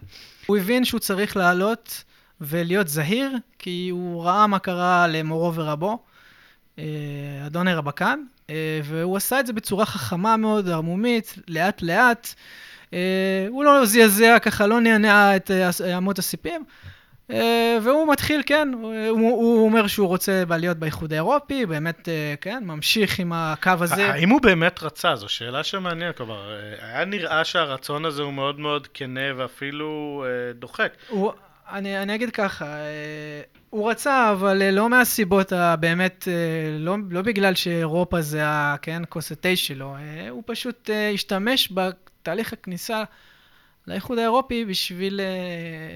[0.47, 2.05] הוא הבין שהוא צריך לעלות
[2.41, 5.99] ולהיות זהיר, כי הוא ראה מה קרה למורו ורבו,
[6.79, 6.85] אה,
[7.47, 8.42] אדון הרבקן, אה,
[8.85, 12.35] והוא עשה את זה בצורה חכמה מאוד, ערמומית, לאט-לאט.
[13.49, 15.51] הוא לא זעזע, ככה לא נענע את
[15.97, 16.65] אמות הסיפים.
[17.33, 22.63] אה, והוא מתחיל, כן, הוא, הוא אומר שהוא רוצה להיות באיחוד האירופי, באמת, אה, כן,
[22.67, 24.13] ממשיך עם הקו הזה.
[24.13, 25.17] האם הוא באמת רצה?
[25.17, 30.93] זו שאלה שמעניינת, כלומר, אה, היה נראה שהרצון הזה הוא מאוד מאוד כנה ואפילו דוחק.
[31.09, 31.33] הוא,
[31.73, 32.77] אני, אני אגיד ככה,
[33.71, 36.29] הוא רצה, אבל לא מהסיבות הבאמת,
[36.79, 38.43] לא, לא בגלל שאירופה זה,
[38.83, 39.97] כן, כוס התה שלו,
[40.31, 43.05] הוא פשוט השתמש בתהליך הכניסה
[43.87, 45.21] לאיחוד האירופי בשביל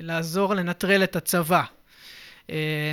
[0.02, 1.62] לעזור לנטרל את הצבא.
[2.46, 2.50] Uh,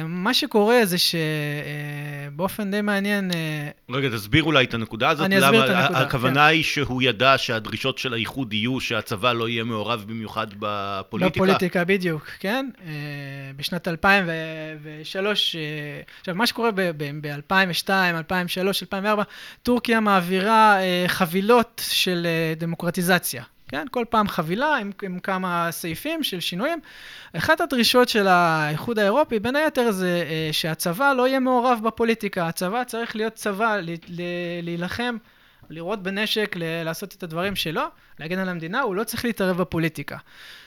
[0.07, 3.31] מה שקורה זה שבאופן uh, די מעניין...
[3.31, 5.25] Uh, רגע, תסביר אולי את הנקודה הזאת.
[5.25, 5.99] אני אסביר את הנקודה.
[5.99, 6.39] הכוונה כן.
[6.39, 11.35] היא שהוא ידע שהדרישות של האיחוד יהיו שהצבא לא יהיה מעורב במיוחד בפוליטיקה?
[11.35, 12.69] בפוליטיקה, בדיוק, כן.
[13.55, 19.23] בשנת 2003, uh, עכשיו, מה שקורה ב-2002, 2003, 2004,
[19.63, 23.43] טורקיה מעבירה חבילות של דמוקרטיזציה.
[23.73, 23.88] כן?
[23.91, 26.79] כל פעם חבילה עם, עם כמה סעיפים של שינויים.
[27.38, 32.47] אחת הדרישות של האיחוד האירופי, בין היתר, זה אה, שהצבא לא יהיה מעורב בפוליטיקה.
[32.47, 33.77] הצבא צריך להיות צבא,
[34.62, 35.17] להילחם,
[35.69, 36.55] לראות בנשק,
[36.86, 37.81] לעשות את הדברים שלו,
[38.19, 40.17] להגן על המדינה, הוא לא צריך להתערב בפוליטיקה.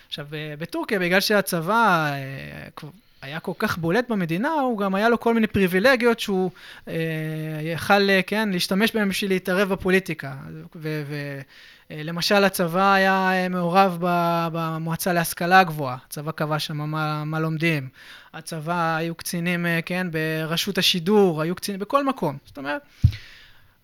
[0.07, 2.11] עכשיו, אה, בטורקיה, בגלל שהצבא...
[2.12, 2.87] אה,
[3.22, 6.50] היה כל כך בולט במדינה, הוא גם היה לו כל מיני פריבילגיות שהוא
[6.88, 6.94] אה,
[7.62, 10.35] יכל, כן, להשתמש בהם בשביל להתערב בפוליטיקה.
[10.76, 11.40] ו- ו-
[11.90, 13.98] אה, הצבא היה אה, מעורב
[14.52, 17.88] במועצה להשכלה גבוהה, הצבא קבע שם מה, מה לומדים.
[18.35, 22.37] הצבא, היו קצינים, אה, כן, ברשות השידור, היו קצינים בכל מקום.
[22.46, 22.83] זאת אומרת,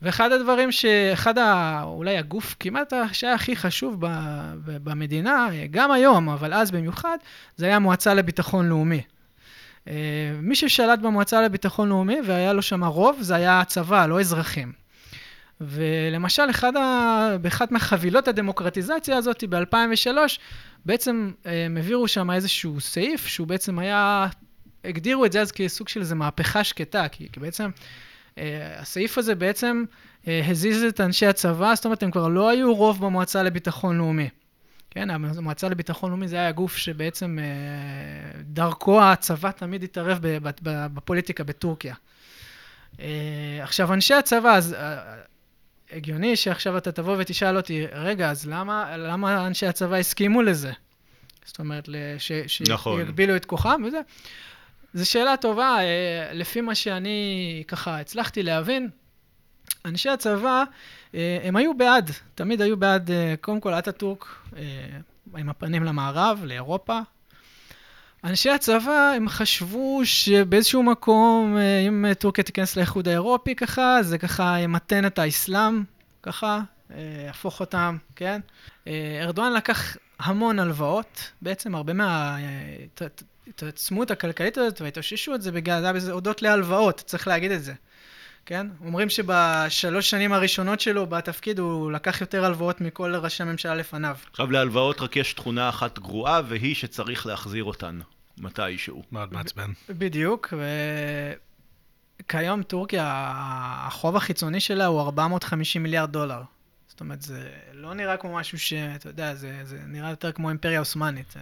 [0.03, 4.07] ואחד הדברים שאחד, ה, אולי הגוף כמעט שהיה הכי חשוב ב,
[4.65, 7.19] ב, במדינה, גם היום, אבל אז במיוחד,
[7.57, 9.03] זה היה המועצה לביטחון לאומי.
[10.43, 14.73] מי ששלט במועצה לביטחון לאומי והיה לו שם רוב, זה היה הצבא, לא אזרחים.
[15.61, 16.43] ולמשל,
[16.77, 17.37] ה...
[17.41, 20.17] באחת מחבילות הדמוקרטיזציה הזאת, ב-2003,
[20.85, 24.27] בעצם אה, הם העבירו שם איזשהו סעיף, שהוא בעצם היה,
[24.85, 27.71] הגדירו את זה אז כסוג של איזו מהפכה שקטה, כי, כי בעצם
[28.39, 29.85] אה, הסעיף הזה בעצם
[30.29, 34.29] אה, הזיז את אנשי הצבא, זאת אומרת, הם כבר לא היו רוב במועצה לביטחון לאומי.
[34.95, 37.39] כן, המועצה לביטחון לאומי זה היה גוף שבעצם
[38.43, 40.19] דרכו הצבא תמיד התערב
[40.65, 41.95] בפוליטיקה בטורקיה.
[43.63, 44.77] עכשיו, אנשי הצבא, אז
[45.93, 50.73] הגיוני שעכשיו אתה תבוא ותשאל אותי, רגע, אז למה, למה אנשי הצבא הסכימו לזה?
[51.45, 53.01] זאת אומרת, ש, נכון.
[53.01, 54.01] שיגבילו את כוחם וזה.
[54.95, 58.89] זו שאלה טובה, אה, לפי מה שאני ככה הצלחתי להבין,
[59.85, 60.65] אנשי הצבא,
[61.15, 64.27] אה, הם היו בעד, תמיד היו בעד, אה, קודם כל אטאטורק,
[65.37, 67.01] עם הפנים למערב, לאירופה,
[68.25, 74.59] אנשי הצבא, הם חשבו שבאיזשהו מקום, אה, אם טורקיה תיכנס לאיחוד האירופי ככה, זה ככה
[74.59, 75.83] ימתן את האסלאם,
[76.23, 78.41] ככה, אה, יהפוך אותם, כן?
[78.87, 81.93] אה, ארדואן לקח המון הלוואות, בעצם הרבה
[83.53, 87.73] מההתעצמות הכלכלית הזאת וההתאוששות זה בגלל, זה הודות להלוואות, צריך להגיד את זה.
[88.47, 88.67] כן?
[88.85, 94.17] אומרים שבשלוש שנים הראשונות שלו בתפקיד הוא לקח יותר הלוואות מכל ראשי הממשלה לפניו.
[94.31, 98.01] עכשיו להלוואות רק יש תכונה אחת גרועה, והיא שצריך להחזיר אותן
[98.39, 99.03] מתישהו.
[99.13, 99.73] מאוד מעצבן.
[99.89, 100.55] בדיוק,
[102.25, 103.33] וכיום טורקיה,
[103.87, 106.43] החוב החיצוני שלה הוא 450 מיליארד דולר.
[106.89, 110.79] זאת אומרת, זה לא נראה כמו משהו שאתה יודע, זה, זה נראה יותר כמו אימפריה
[110.79, 111.35] עות'מאנית.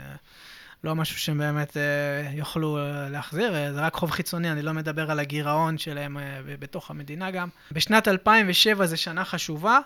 [0.84, 4.72] לא משהו שהם באמת אה, יוכלו אה, להחזיר, אה, זה רק חוב חיצוני, אני לא
[4.72, 6.16] מדבר על הגירעון שלהם
[6.58, 7.48] בתוך המדינה גם.
[7.72, 9.78] בשנת 2007 זו שנה חשובה,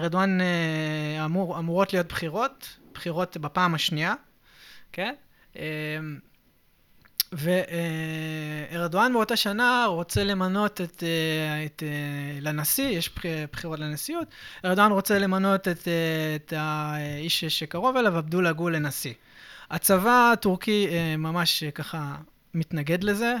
[0.00, 0.38] רדואן
[1.24, 4.14] אמור, אמורות להיות בחירות, בחירות בפעם השנייה,
[4.92, 5.14] כן?
[7.32, 11.02] וארדואן באותה שנה רוצה למנות את,
[11.66, 11.82] את,
[12.40, 13.10] לנשיא, יש
[13.52, 14.28] בחירות לנשיאות,
[14.64, 15.88] ארדואן רוצה למנות את,
[16.36, 19.12] את האיש שקרוב אליו, עבדולה גול לנשיא.
[19.72, 20.86] הצבא הטורקי
[21.18, 22.14] ממש ככה
[22.54, 23.34] מתנגד לזה.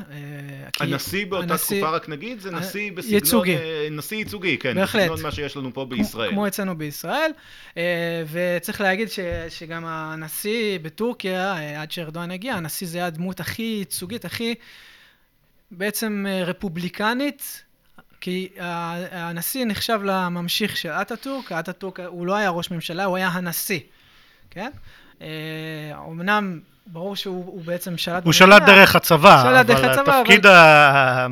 [0.80, 3.14] הנשיא באותה הנשיא, תקופה, רק נגיד, זה נשיא בסגנון...
[3.14, 3.56] ייצוגי.
[3.90, 4.74] נשיא ייצוגי, כן.
[4.74, 5.02] בהחלט.
[5.02, 6.30] בסגנון מה שיש לנו פה בישראל.
[6.30, 7.30] כמו אצלנו בישראל.
[8.30, 9.18] וצריך להגיד ש,
[9.48, 14.54] שגם הנשיא בטורקיה, עד שארדואן הגיע, הנשיא זה הדמות הכי ייצוגית, הכי
[15.70, 17.62] בעצם רפובליקנית.
[18.20, 18.48] כי
[19.10, 23.80] הנשיא נחשב לממשיך של אטאטורק, אטאטורק הוא לא היה ראש ממשלה, הוא היה הנשיא,
[24.50, 24.70] כן?
[25.96, 28.24] אומנם ברור שהוא בעצם שלט...
[28.24, 31.26] הוא שלט דרך הצבא, שלט דרך הצבא, התפקיד ה...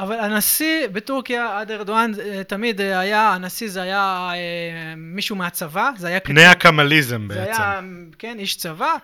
[0.00, 5.90] אבל הנשיא בטורקיה עד ארדואן אה, תמיד אה, היה, הנשיא זה היה אה, מישהו מהצבא,
[5.96, 6.20] זה היה...
[6.20, 7.40] פני הקמליזם בעצם.
[7.40, 7.80] זה היה,
[8.18, 8.94] כן, איש צבא,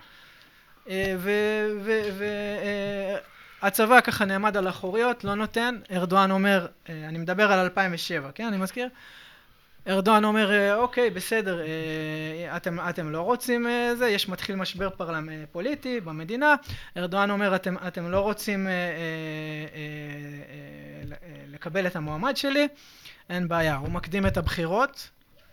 [3.63, 8.57] והצבא ככה נעמד על אחוריות, לא נותן, ארדואן אומר, אני מדבר על 2007, כן, אני
[8.57, 8.89] מזכיר,
[9.89, 14.91] ארדואן אומר, אה, אוקיי, בסדר, אה, אתם, אתם לא רוצים אה, זה, יש מתחיל משבר
[14.91, 15.29] פרלמ...
[15.53, 16.55] פוליטי במדינה,
[16.97, 18.69] ארדואן אומר, אתם, אתם לא רוצים
[21.47, 22.69] לקבל את המועמד שלי,
[23.31, 25.11] אין בעיה, הוא מקדים את הבחירות,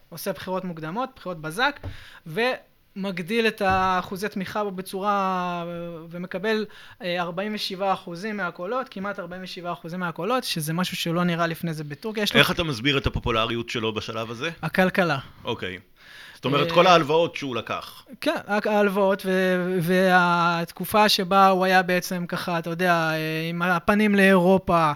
[0.10, 1.80] עושה בחירות מוקדמות, בחירות בזק,
[2.28, 2.42] ו...
[2.96, 5.66] מגדיל את האחוזי תמיכה בו בצורה
[6.10, 6.66] ומקבל
[7.02, 12.24] 47 אה, אחוזים מהקולות, כמעט 47 אחוזים מהקולות, שזה משהו שלא נראה לפני זה בטורקיה.
[12.34, 12.56] איך לו...
[12.56, 14.50] אתה מסביר את הפופולריות שלו בשלב הזה?
[14.62, 15.18] הכלכלה.
[15.44, 15.80] אוקיי.
[16.36, 18.06] זאת אומרת, כל ההלוואות שהוא לקח.
[18.22, 19.26] כן, ההלוואות,
[19.82, 24.92] והתקופה שבה הוא היה בעצם ככה, אתה יודע, אה, עם הפנים לאירופה.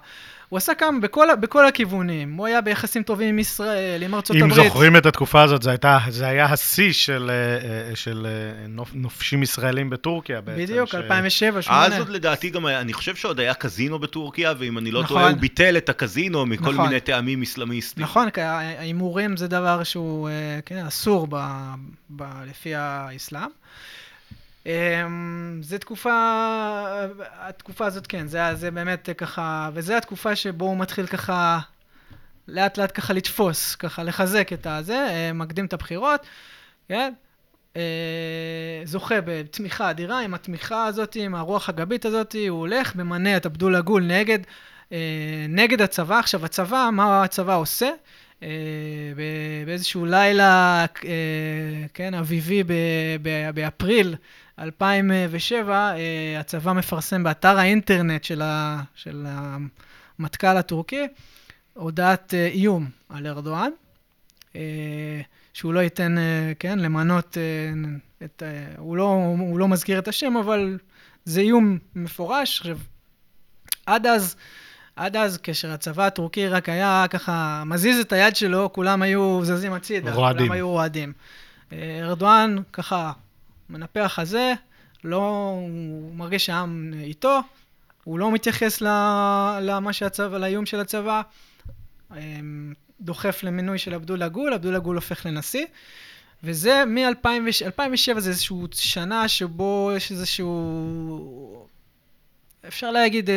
[0.49, 2.33] הוא עשה כמה, בכל, בכל הכיוונים.
[2.33, 4.59] הוא היה ביחסים טובים עם ישראל, עם ארצות אם הברית.
[4.59, 8.89] אם זוכרים את התקופה הזאת, זה, הייתה, זה היה השיא של, אה, של אה, נופ,
[8.93, 10.61] נופשים ישראלים בטורקיה בעצם.
[10.61, 10.95] בדיוק, ש...
[10.95, 11.95] 2007, 2008.
[11.95, 15.17] אז עוד לדעתי גם היה, אני חושב שעוד היה קזינו בטורקיה, ואם אני לא נכון.
[15.17, 16.87] טועה, הוא ביטל את הקזינו מכל נכון.
[16.87, 18.03] מיני טעמים אסלאמיסטיים.
[18.03, 21.35] נכון, כי ההימורים זה דבר שהוא אה, כן, אסור ב,
[22.09, 23.49] ב, לפי האסלאם.
[24.67, 26.11] אמ, זה תקופה,
[27.19, 31.59] התקופה הזאת כן, זה, זה באמת ככה, וזה התקופה שבו הוא מתחיל ככה
[32.47, 36.25] לאט לאט ככה לתפוס, ככה לחזק את הזה, אה, מקדים את הבחירות,
[36.87, 37.13] כן?
[37.75, 37.81] אה,
[38.83, 43.81] זוכה בתמיכה אדירה, עם התמיכה הזאת, עם הרוח הגבית הזאת, הוא הולך, ממנה את עבדולה
[43.81, 44.39] גול נגד,
[44.91, 46.19] אה, נגד הצבא.
[46.19, 47.89] עכשיו, הצבא, מה הצבא עושה?
[49.65, 50.85] באיזשהו לילה,
[51.93, 52.63] כן, אביבי
[53.53, 54.15] באפריל
[54.59, 61.07] 2007 אה, הצבא מפרסם באתר האינטרנט של, ה, של המטכ"ל הטורקי
[61.73, 63.71] הודעת אה, איום על ארדואן,
[64.55, 64.61] אה,
[65.53, 66.15] שהוא לא ייתן,
[66.59, 67.37] כן, למנות
[68.23, 68.43] את...
[68.77, 70.77] הוא לא, הוא לא מזכיר את השם, אבל
[71.25, 72.59] זה איום מפורש.
[72.59, 72.77] עכשיו,
[73.85, 74.35] עד אז,
[74.95, 79.73] עד אז, כאשר הצבא הטורקי רק היה ככה מזיז את היד שלו, כולם היו זזים
[79.73, 80.13] הצידה.
[80.13, 80.39] רועדים.
[80.39, 81.13] כולם היו רועדים.
[82.01, 83.11] ארדואן ככה
[83.69, 84.53] מנפח חזה,
[85.03, 87.39] לא, הוא מרגיש שהעם איתו,
[88.03, 88.81] הוא לא מתייחס
[89.61, 91.21] למה שהצבא, לאיום של הצבא,
[92.17, 95.65] אמ, דוחף למינוי של עבדולה גול, עבדולה גול הופך לנשיא,
[96.43, 101.67] וזה מ-2007 זה איזושהי שנה שבו יש איזשהו...
[102.67, 103.29] אפשר להגיד...
[103.29, 103.35] אה,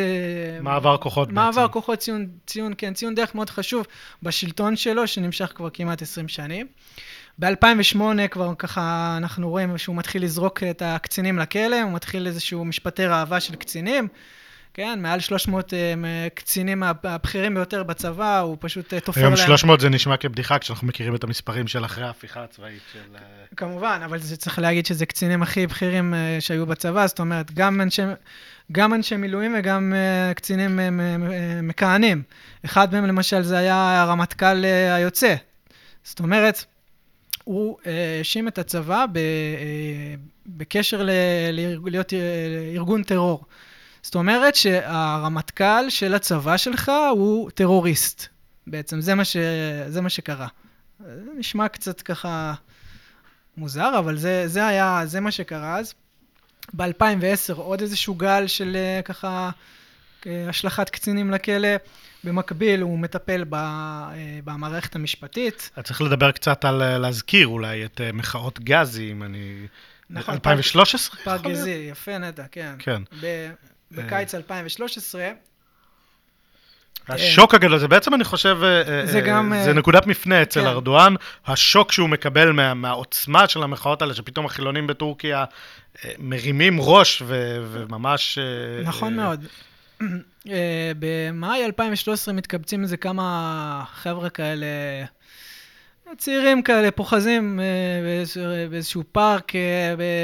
[0.61, 1.59] מעבר כוחות מעבר בעצם.
[1.59, 3.87] מעבר כוחות, ציון, ציון, כן, ציון דרך מאוד חשוב
[4.23, 6.67] בשלטון שלו, שנמשך כבר כמעט 20 שנים.
[7.39, 13.05] ב-2008 כבר ככה אנחנו רואים שהוא מתחיל לזרוק את הקצינים לכלא, הוא מתחיל איזשהו משפטי
[13.05, 14.07] ראווה של קצינים.
[14.73, 19.33] כן, מעל 300 uh, אה, קצינים הבכירים ביותר בצבא, הוא פשוט uh, תופר להם.
[19.33, 23.15] היום 300 זה נשמע כבדיחה כשאנחנו מכירים את המספרים של אחרי ההפיכה הצבאית של...
[23.15, 23.55] Uh...
[23.55, 28.01] כמובן, אבל זה צריך להגיד שזה קצינים הכי בכירים שהיו בצבא, זאת אומרת, גם אנשי,
[28.71, 29.93] גם אנשי מילואים וגם
[30.35, 30.79] קצינים
[31.63, 32.23] מכהנים.
[32.65, 34.65] אחד מהם למשל זה היה הרמטכ"ל
[34.95, 35.35] היוצא.
[36.03, 36.65] זאת אומרת,
[37.43, 41.09] הוא אה, האשים את הצבא ב, אה, בקשר ל,
[41.85, 42.19] להיות אה,
[42.75, 43.45] ארגון טרור.
[44.01, 48.27] זאת אומרת שהרמטכ"ל של הצבא שלך הוא טרוריסט.
[48.67, 49.37] בעצם זה מה, ש,
[49.87, 50.47] זה מה שקרה.
[50.99, 52.53] זה נשמע קצת ככה
[53.57, 55.93] מוזר, אבל זה, זה היה, זה מה שקרה אז.
[56.73, 59.49] ב-2010 עוד איזשהו גל של ככה
[60.25, 61.69] השלכת קצינים לכלא.
[62.23, 63.55] במקביל הוא מטפל ב,
[64.43, 65.69] במערכת המשפטית.
[65.73, 69.67] אתה צריך לדבר קצת על, להזכיר אולי את מחאות גזי, אם אני...
[70.09, 71.19] נכון, 2013?
[71.23, 72.75] פארק גזי, יפה נטע, כן.
[72.79, 73.01] כן.
[73.91, 75.29] בקיץ 2013.
[77.09, 78.57] השוק הגדול, זה בעצם, אני חושב,
[79.03, 79.53] זה גם...
[79.63, 80.67] זה נקודת מפנה אצל כן.
[80.67, 85.45] ארדואן, השוק שהוא מקבל מה, מהעוצמה של המחאות האלה, שפתאום החילונים בטורקיה
[86.19, 88.39] מרימים ראש ו, וממש...
[88.83, 89.45] נכון מאוד.
[90.99, 94.65] במאי 2013 מתקבצים איזה כמה חבר'ה כאלה,
[96.17, 97.59] צעירים כאלה, פוחזים
[98.69, 99.51] באיזשהו פארק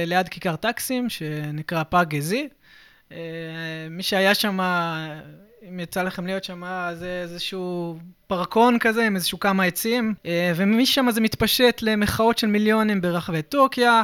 [0.05, 2.47] ליד כיכר טקסים, שנקרא פארק גזי.
[3.89, 4.59] מי שהיה שם
[5.69, 6.63] אם יצא לכם להיות שם,
[6.93, 13.01] זה איזשהו פרקון כזה עם איזשהו כמה עצים, אה, ומשם זה מתפשט למחאות של מיליונים
[13.01, 14.03] ברחבי טורקיה.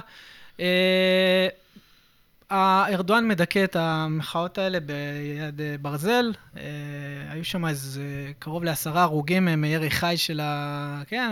[2.54, 6.32] אה, ארדואן מדכא את המחאות האלה ביד ברזל.
[6.58, 6.62] אה,
[7.30, 11.02] היו שם איזה קרוב לעשרה הרוגים מירי חי של ה...
[11.08, 11.32] כן,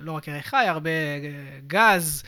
[0.00, 0.90] לא רק ירי חי, הרבה
[1.66, 2.22] גז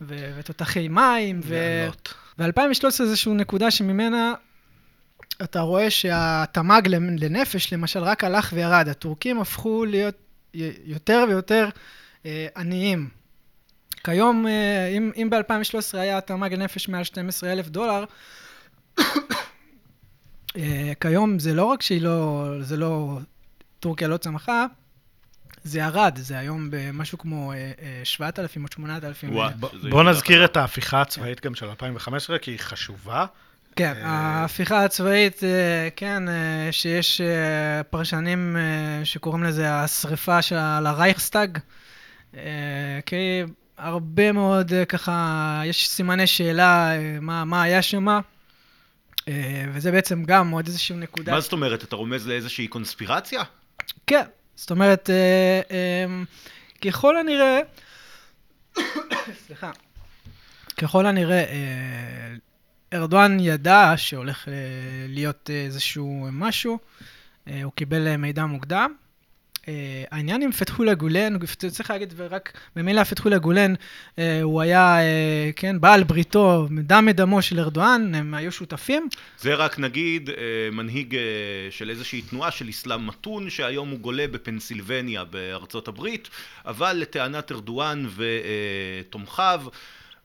[0.00, 1.40] ותותחי מים.
[1.44, 4.34] ו-2013 זה איזושהי נקודה שממנה
[5.42, 8.88] אתה רואה שהתמ"ג לנפש, למשל, רק הלך וירד.
[8.88, 10.14] הטורקים הפכו להיות
[10.84, 11.68] יותר ויותר
[12.26, 13.17] אה, עניים.
[14.04, 18.04] כיום, אה, אם, אם ב-2013 היה התמ"ג לנפש מעל 12 אלף דולר,
[20.56, 23.18] אה, כיום זה לא רק שהיא לא, זה לא,
[23.80, 24.66] טורקיה לא צמחה,
[25.64, 27.52] זה ירד, זה היום במשהו כמו
[28.04, 29.30] 7,000 או 8,000.
[29.90, 33.26] בוא נזכיר את ההפיכה הצבאית גם של 2015, כי היא חשובה.
[33.78, 37.20] כן, אה, ההפיכה הצבאית, אה, כן, אה, שיש
[37.90, 38.56] פרשנים
[39.04, 41.58] שקוראים לזה השריפה של הרייכסטאג,
[43.06, 43.42] כי
[43.78, 48.06] הרבה מאוד ככה, יש סימני שאלה מה, מה היה שם,
[49.72, 51.32] וזה בעצם גם עוד איזושהי נקודה.
[51.32, 51.84] מה זאת אומרת?
[51.84, 53.42] אתה רומז לאיזושהי קונספירציה?
[54.06, 54.24] כן,
[54.56, 55.10] זאת אומרת,
[56.84, 57.60] ככל הנראה,
[59.46, 59.70] סליחה,
[60.76, 61.44] ככל הנראה,
[62.94, 64.54] ארדואן ידע שהולך אה,
[65.08, 66.78] להיות איזשהו משהו,
[67.48, 68.94] אה, הוא קיבל אה, מידע מוקדם.
[70.10, 71.36] העניין עם פתחולה גולן,
[71.68, 73.74] צריך להגיד רק במילה פתחולה גולן,
[74.42, 74.96] הוא היה,
[75.56, 79.08] כן, בעל בריתו, דם מדמו של ארדואן, הם היו שותפים.
[79.38, 80.30] זה רק נגיד
[80.72, 81.16] מנהיג
[81.70, 86.28] של איזושהי תנועה של אסלאם מתון, שהיום הוא גולה בפנסילבניה בארצות הברית,
[86.66, 89.62] אבל לטענת ארדואן ותומכיו,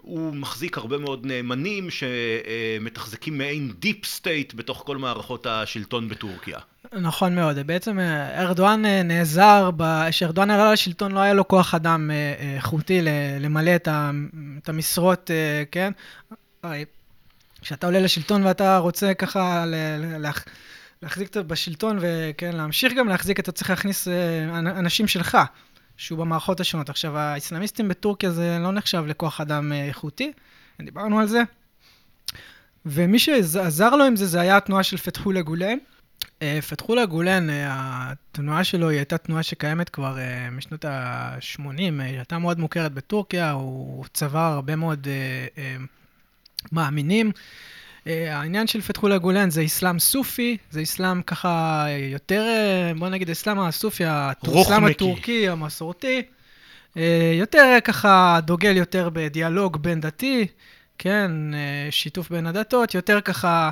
[0.04, 6.60] הוא מחזיק הרבה מאוד נאמנים שמתחזקים מעין דיפ סטייט בתוך כל מערכות השלטון בטורקיה.
[7.02, 9.70] נכון מאוד, בעצם אה, ארדואן אה, נעזר,
[10.10, 13.02] כשארדואן עלה לשלטון לא היה לו כוח אדם אה, איכותי
[13.40, 15.32] למלא את המשרות,
[15.72, 15.92] כן?
[17.62, 19.66] כשאתה עולה לשלטון ואתה רוצה ככה
[21.02, 24.08] להחזיק בשלטון וכן, להמשיך גם להחזיק, אתה צריך להכניס
[24.52, 25.38] אנשים שלך.
[25.98, 26.90] שהוא במערכות השונות.
[26.90, 30.32] עכשיו, האסלאמיסטים בטורקיה זה לא נחשב לכוח אדם אה, איכותי,
[30.82, 31.42] דיברנו על זה.
[32.86, 35.78] ומי שעזר לו עם זה, זה היה התנועה של פתחולה גולן.
[36.42, 40.18] אה, פתחולה גולן, אה, התנועה שלו היא הייתה תנועה שקיימת כבר
[40.52, 45.08] משנות ה-80, היא הייתה מאוד מוכרת בטורקיה, הוא צבר הרבה מאוד
[46.72, 47.32] מאמינים.
[48.08, 53.30] אה, העניין של פתחולה גולן זה אסלאם סופי, זה אסלאם ככה יותר, אה, בוא נגיד
[53.30, 56.22] אסלאם הסופי, האסלאם הטורקי, המסורתי,
[56.98, 60.48] אה, יותר ככה דוגל יותר בדיאלוג בין דתי,
[60.98, 61.32] כן,
[61.90, 63.70] שיתוף בין הדתות, יותר ככה...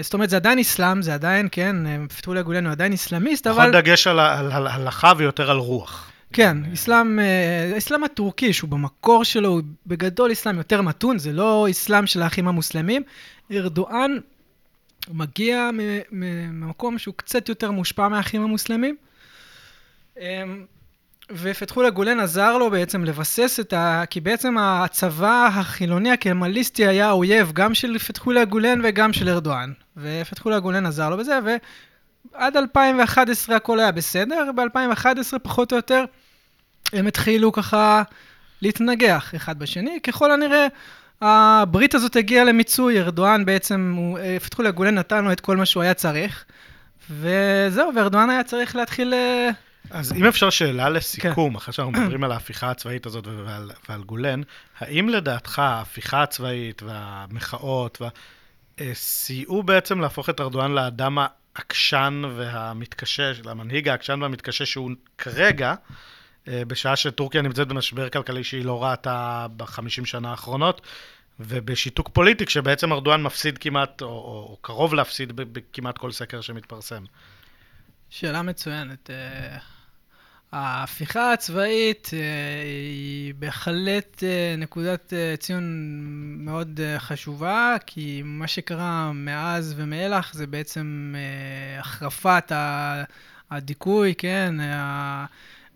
[0.00, 1.76] זאת אומרת, זה עדיין אסלאם, זה עדיין, כן,
[2.08, 3.70] פתחולה גולן הוא עדיין אסלאמיסט, אבל...
[3.70, 4.18] פחות דגש על
[4.66, 6.10] ההלכה ויותר על רוח.
[6.32, 7.18] כן, אסלאם,
[7.74, 12.48] האסלאם הטורקי, שהוא במקור שלו, הוא בגדול אסלאם יותר מתון, זה לא אסלאם של האחים
[12.48, 13.02] המוסלמים,
[13.52, 14.18] ארדואן
[15.08, 15.70] מגיע
[16.12, 18.96] ממקום שהוא קצת יותר מושפע מהאחים המוסלמים.
[20.20, 20.64] אמ,
[21.30, 24.04] ופתחולה גולן עזר לו בעצם לבסס את ה...
[24.10, 29.72] כי בעצם הצבא החילוני הקמליסטי היה האויב גם של פתחולה גולן וגם של ארדואן.
[29.96, 31.38] ופתחולה גולן עזר לו בזה,
[32.32, 36.04] ועד 2011 הכל היה בסדר, ב-2011 פחות או יותר
[36.92, 38.02] הם התחילו ככה
[38.62, 40.00] להתנגח אחד בשני.
[40.00, 40.66] ככל הנראה
[41.20, 43.96] הברית הזאת הגיעה למיצוי, ארדואן בעצם,
[44.42, 46.44] פתחו לגולן נתן לו את כל מה שהוא היה צריך,
[47.10, 49.14] וזהו, וארדואן היה צריך להתחיל...
[49.14, 49.50] אה,
[49.90, 51.56] אז אם אפשר שאלה לסיכום, כן.
[51.56, 54.40] אחרי שאנחנו מדברים על ההפיכה הצבאית הזאת ועל, ועל גולן,
[54.78, 58.08] האם לדעתך ההפיכה הצבאית והמחאות וה...
[58.80, 65.74] אה, סייעו בעצם להפוך את ארדואן לאדם העקשן והמתקשה, למנהיג העקשן והמתקשה שהוא כרגע, אה,
[66.48, 70.80] בשעה שטורקיה נמצאת במשבר כלכלי שהיא לא ראתה בחמישים שנה האחרונות,
[71.40, 77.04] ובשיתוק פוליטי, כשבעצם ארדואן מפסיד כמעט, או, או קרוב להפסיד בכמעט כל סקר שמתפרסם.
[78.10, 79.10] שאלה מצוינת.
[79.10, 79.58] אה,
[80.52, 82.18] ההפיכה הצבאית אה,
[82.62, 85.64] היא בהחלט אה, נקודת ציון
[86.38, 91.14] מאוד חשובה, כי מה שקרה מאז ומאילך זה בעצם
[91.78, 92.52] החרפת
[93.50, 94.54] הדיכוי, כן?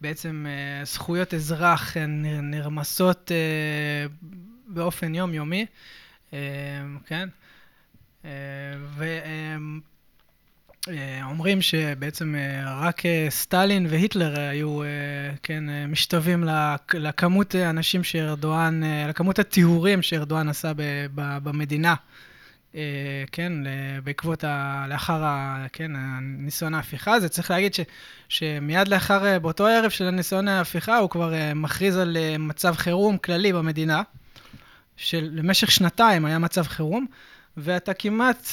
[0.00, 0.46] בעצם
[0.84, 1.96] זכויות אזרח
[2.42, 3.30] נרמסות
[4.66, 5.66] באופן יומיומי,
[7.06, 7.28] כן?
[11.22, 12.34] אומרים שבעצם
[12.66, 14.80] רק סטלין והיטלר היו,
[15.42, 16.44] כן, משתווים
[16.94, 20.72] לכמות האנשים שארדואן, לכמות הטיהורים שארדואן עשה
[21.14, 21.94] במדינה,
[23.32, 23.52] כן,
[24.04, 27.28] בעקבות, ה, לאחר, ה, כן, ניסיון ההפיכה הזה.
[27.28, 27.80] צריך להגיד ש,
[28.28, 34.02] שמיד לאחר, באותו ערב של ניסיון ההפיכה, הוא כבר מכריז על מצב חירום כללי במדינה,
[34.96, 37.06] שלמשך שנתיים היה מצב חירום,
[37.56, 38.48] ואתה כמעט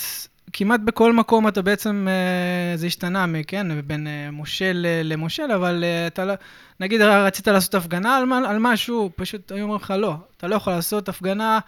[0.54, 6.08] כמעט בכל מקום אתה בעצם, אה, זה השתנה, כן, בין אה, מושל למושל, אבל אה,
[6.08, 6.34] אתה לא,
[6.80, 10.74] נגיד רצית לעשות הפגנה על, על משהו, פשוט היו אומרים לך לא, אתה לא יכול
[10.74, 11.60] לעשות הפגנה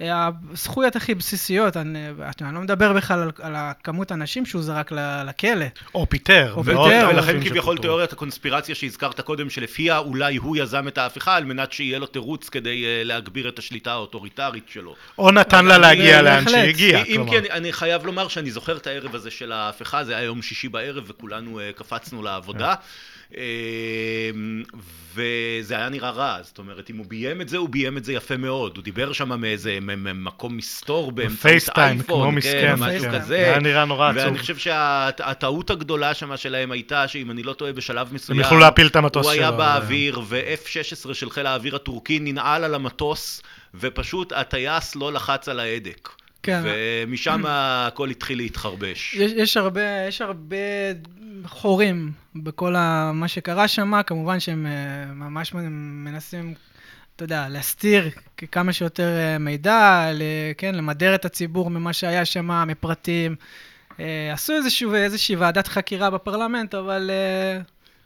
[0.00, 2.08] הזכויות הכי בסיסיות, אני,
[2.42, 4.92] אני לא מדבר בכלל על, על הכמות האנשים שהוא זרק
[5.26, 5.64] לכלא.
[5.94, 6.52] או פיטר.
[6.56, 7.08] או פיטר.
[7.10, 11.98] ולכן כביכול תיאוריית הקונספירציה שהזכרת קודם, שלפיה אולי הוא יזם את ההפיכה על מנת שיהיה
[11.98, 14.94] לו תירוץ כדי אה, להגביר את השליטה האוטוריטרית שלו.
[15.18, 17.02] או נתן לה להגיע לאן שהגיע.
[17.04, 20.24] אם כי אני, אני חייב לומר שאני זוכר את הערב הזה של ההפיכה, זה היה
[20.24, 22.70] יום שישי בערב וכולנו אה, קפצנו לעבודה.
[22.70, 22.76] אמ,
[25.14, 28.12] וזה היה נראה רע, זאת אומרת, אם הוא ביים את זה, הוא ביים את זה
[28.12, 28.76] יפה מאוד.
[28.76, 29.78] הוא דיבר שם מאיזה
[30.14, 33.20] מקום מסתור באמצעות אייפון, כן, משהו כזה.
[33.20, 34.22] זה היה נראה נורא עצוב.
[34.24, 38.38] ואני חושב שהטעות הגדולה שם שלהם הייתה, שאם אני לא טועה, בשלב מסוים...
[38.38, 39.34] הם יכלו להפיל את המטוס שלו.
[39.34, 43.42] הוא היה באוויר, ו-F-16 של חיל האוויר הטורקי ננעל על המטוס,
[43.74, 46.08] ופשוט הטייס לא לחץ על ההדק.
[46.48, 46.62] כן.
[46.64, 49.14] ומשם הכל התחיל להתחרבש.
[49.14, 50.56] יש, יש, הרבה, יש הרבה
[51.44, 55.54] חורים בכל ה, מה שקרה שם, כמובן שהם אה, ממש
[56.04, 56.54] מנסים,
[57.16, 58.10] אתה יודע, להסתיר
[58.52, 60.10] כמה שיותר אה, מידע,
[60.58, 63.36] כן, למדר את הציבור ממה שהיה שם, מפרטים.
[64.00, 67.10] אה, עשו איזשהו, איזושהי ועדת חקירה בפרלמנט, אבל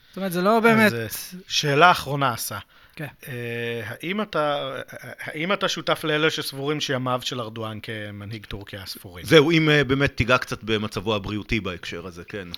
[0.09, 0.93] זאת אומרת, זה לא באמת...
[0.93, 2.59] אז שאלה אחרונה, עשה.
[2.97, 3.07] כן.
[3.85, 4.75] האם אתה,
[5.21, 9.25] האם אתה שותף לאלה שסבורים שימיו של ארדואן כמנהיג טורקיה ספורים?
[9.25, 12.49] זהו, אם באמת תיגע קצת במצבו הבריאותי בהקשר הזה, כן.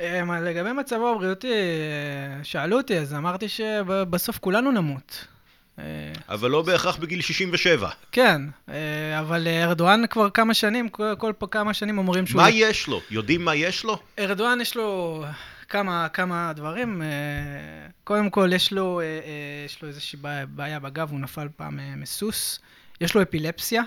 [0.00, 5.26] אה, לגבי מצבו הבריאותי, אה, שאלו אותי, אז אמרתי שבסוף כולנו נמות.
[5.78, 5.84] אה,
[6.28, 7.88] אבל לא בהכרח בגיל 67.
[8.12, 8.42] כן,
[9.18, 12.42] אבל ארדואן כבר כמה שנים, כל, כל כמה שנים אומרים שהוא...
[12.42, 13.00] מה יש לו?
[13.10, 13.98] יודעים מה יש לו?
[14.18, 15.24] ארדואן יש לו
[15.68, 17.02] כמה, כמה דברים.
[18.04, 19.00] קודם כל, יש לו,
[19.66, 22.60] יש לו איזושהי בעיה בגב, הוא נפל פעם מסוס.
[23.00, 23.82] יש לו אפילפסיה,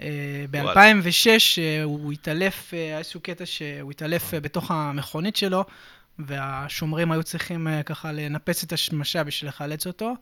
[0.00, 5.64] אה, ב-2006 אה, הוא התעלף, אה, היה איזשהו קטע שהוא התעלף בתוך המכונית שלו,
[6.18, 10.14] והשומרים היו צריכים ככה לנפץ את השמשה בשביל לחלץ אותו.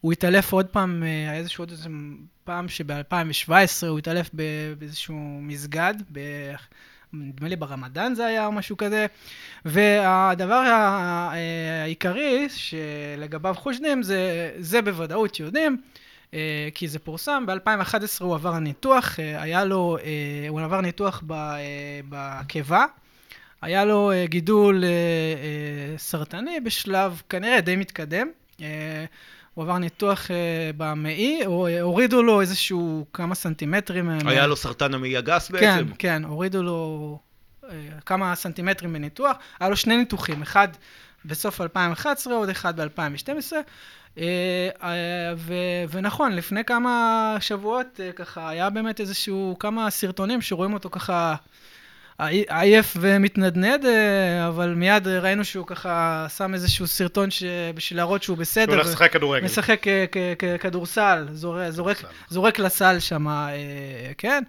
[0.00, 1.88] הוא התעלף עוד פעם, היה איזשהו עוד איזה
[2.44, 4.30] פעם שב-2017 הוא התעלף
[4.78, 5.94] באיזשהו מסגד.
[7.14, 9.06] נדמה לי ברמדאן זה היה או משהו כזה.
[9.64, 10.62] והדבר
[11.82, 15.76] העיקרי שלגביו חושדים זה, זה בוודאות יודעים,
[16.34, 21.22] אה, כי זה פורסם, ב-2011 הוא עבר ניתוח, אה, היה לו, אה, הוא עבר ניתוח
[22.08, 22.84] בקיבה,
[23.62, 24.84] היה לו גידול
[25.96, 28.28] סרטני בשלב כנראה די מתקדם.
[29.54, 30.30] הוא עבר ניתוח
[30.76, 31.44] במעי,
[31.80, 34.10] הורידו לו איזשהו כמה סנטימטרים.
[34.26, 35.88] היה לו סרטן המעי הגס בעצם?
[35.88, 37.18] כן, כן, הורידו לו
[38.06, 39.36] כמה סנטימטרים בניתוח.
[39.60, 40.68] היה לו שני ניתוחים, אחד
[41.24, 43.52] בסוף 2011, עוד אחד ב-2012.
[44.18, 45.34] אה, אה,
[45.90, 51.34] ונכון, לפני כמה שבועות אה, ככה היה באמת איזשהו, כמה סרטונים שרואים אותו ככה
[52.48, 53.84] עייף ומתנדנד,
[54.48, 57.28] אבל מיד ראינו שהוא ככה שם איזשהו סרטון
[57.74, 58.66] בשביל להראות שהוא בסדר.
[58.66, 59.44] הוא הולך לשחק כדורגל.
[59.44, 59.84] משחק
[60.60, 63.26] כדורסל, זורק, זורק לסל שם,
[64.18, 64.42] כן?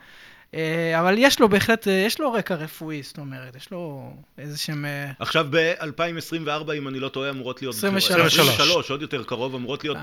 [0.56, 4.58] אה, אבל יש לו בהחלט, אה, יש לו רקע רפואי, זאת אומרת, יש לו איזה
[4.58, 4.86] שהם...
[4.86, 7.76] אה, עכשיו ב-2024, אם אני לא טועה, אמורות להיות...
[7.76, 8.40] 23.
[8.40, 9.98] 23, עוד יותר קרוב, אמורות להיות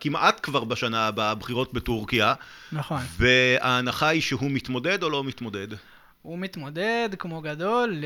[0.00, 2.34] כמעט כבר בשנה הבאה בחירות בטורקיה.
[2.72, 3.00] נכון.
[3.16, 5.68] וההנחה היא שהוא מתמודד או לא מתמודד?
[6.24, 8.04] הוא מתמודד כמו גדול,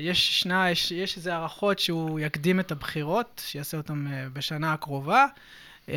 [0.00, 5.26] יש שנה, יש, יש איזה הערכות שהוא יקדים את הבחירות, שיעשה אותן בשנה הקרובה.
[5.88, 5.96] אה,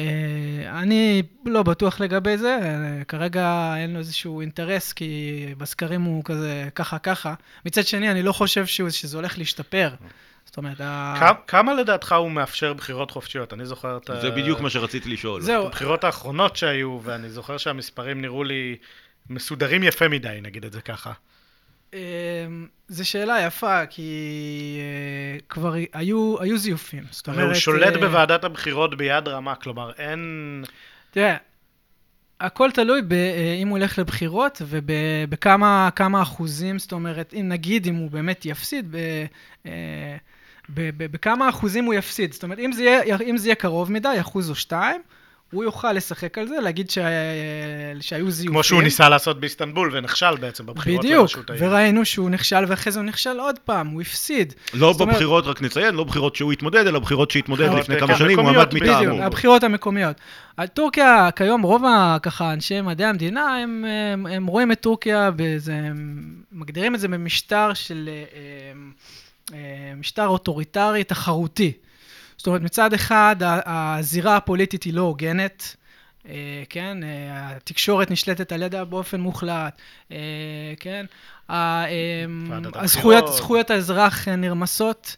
[0.69, 2.57] אני לא בטוח לגבי זה,
[3.07, 7.33] כרגע אין לו איזשהו אינטרס, כי בסקרים הוא כזה ככה ככה.
[7.65, 9.89] מצד שני, אני לא חושב שזה הולך להשתפר.
[10.45, 13.53] זאת אומרת, כמה, כמה לדעתך הוא מאפשר בחירות חופשיות?
[13.53, 14.21] אני זוכר את ה...
[14.21, 15.41] זה בדיוק מה שרציתי לשאול.
[15.41, 15.65] זהו.
[15.65, 18.77] הבחירות האחרונות שהיו, ואני זוכר שהמספרים נראו לי
[19.29, 21.11] מסודרים יפה מדי, נגיד את זה ככה.
[21.93, 27.03] אמ, זו שאלה יפה, כי אה, כבר היו, היו זיופים.
[27.11, 30.63] זאת הרי הוא שולט אה, בוועדת הבחירות ביד רמה, כלומר אין...
[31.11, 31.37] תראה,
[32.39, 37.87] הכל תלוי ב, אה, אם הוא הולך לבחירות ובכמה כמה אחוזים, זאת אומרת, אם נגיד
[37.87, 38.97] אם הוא באמת יפסיד, ב,
[40.69, 42.33] ב, ב, בכמה אחוזים הוא יפסיד.
[42.33, 45.01] זאת אומרת, אם זה יהיה, אם זה יהיה קרוב מדי, אחוז או שתיים,
[45.51, 47.01] הוא יוכל לשחק על זה, להגיד שה...
[48.01, 48.53] שהיו זיופים.
[48.53, 51.61] כמו שהוא ניסה לעשות באיסטנבול ונכשל בעצם בבחירות לראשות העיר.
[51.61, 54.53] בדיוק, וראינו שהוא נכשל ואחרי זה הוא נכשל עוד פעם, הוא הפסיד.
[54.73, 55.57] לא בבחירות, אומרת...
[55.57, 58.97] רק נציין, לא בחירות שהוא התמודד, אלא בחירות שהתמודד לפני כמה שנים, הוא עמד מטעמו.
[58.97, 60.15] בדיוק, הבחירות המקומיות.
[60.57, 61.83] על טורקיה, כיום רוב
[62.23, 67.07] ככה אנשי מדעי המדינה, הם, הם, הם רואים את טורקיה, בזה, הם מגדירים את זה
[67.07, 68.09] במשטר של...
[68.09, 68.71] אה,
[69.53, 71.71] אה, משטר אוטוריטרי תחרותי.
[72.41, 73.35] זאת אומרת, מצד אחד,
[73.65, 75.75] הזירה הפוליטית היא לא הוגנת,
[76.29, 76.97] אה, כן?
[77.03, 79.77] אה, התקשורת נשלטת על ידה באופן מוחלט,
[80.11, 80.17] אה,
[80.79, 81.05] כן?
[82.75, 85.15] הזכויות, זכויות האזרח נרמסות.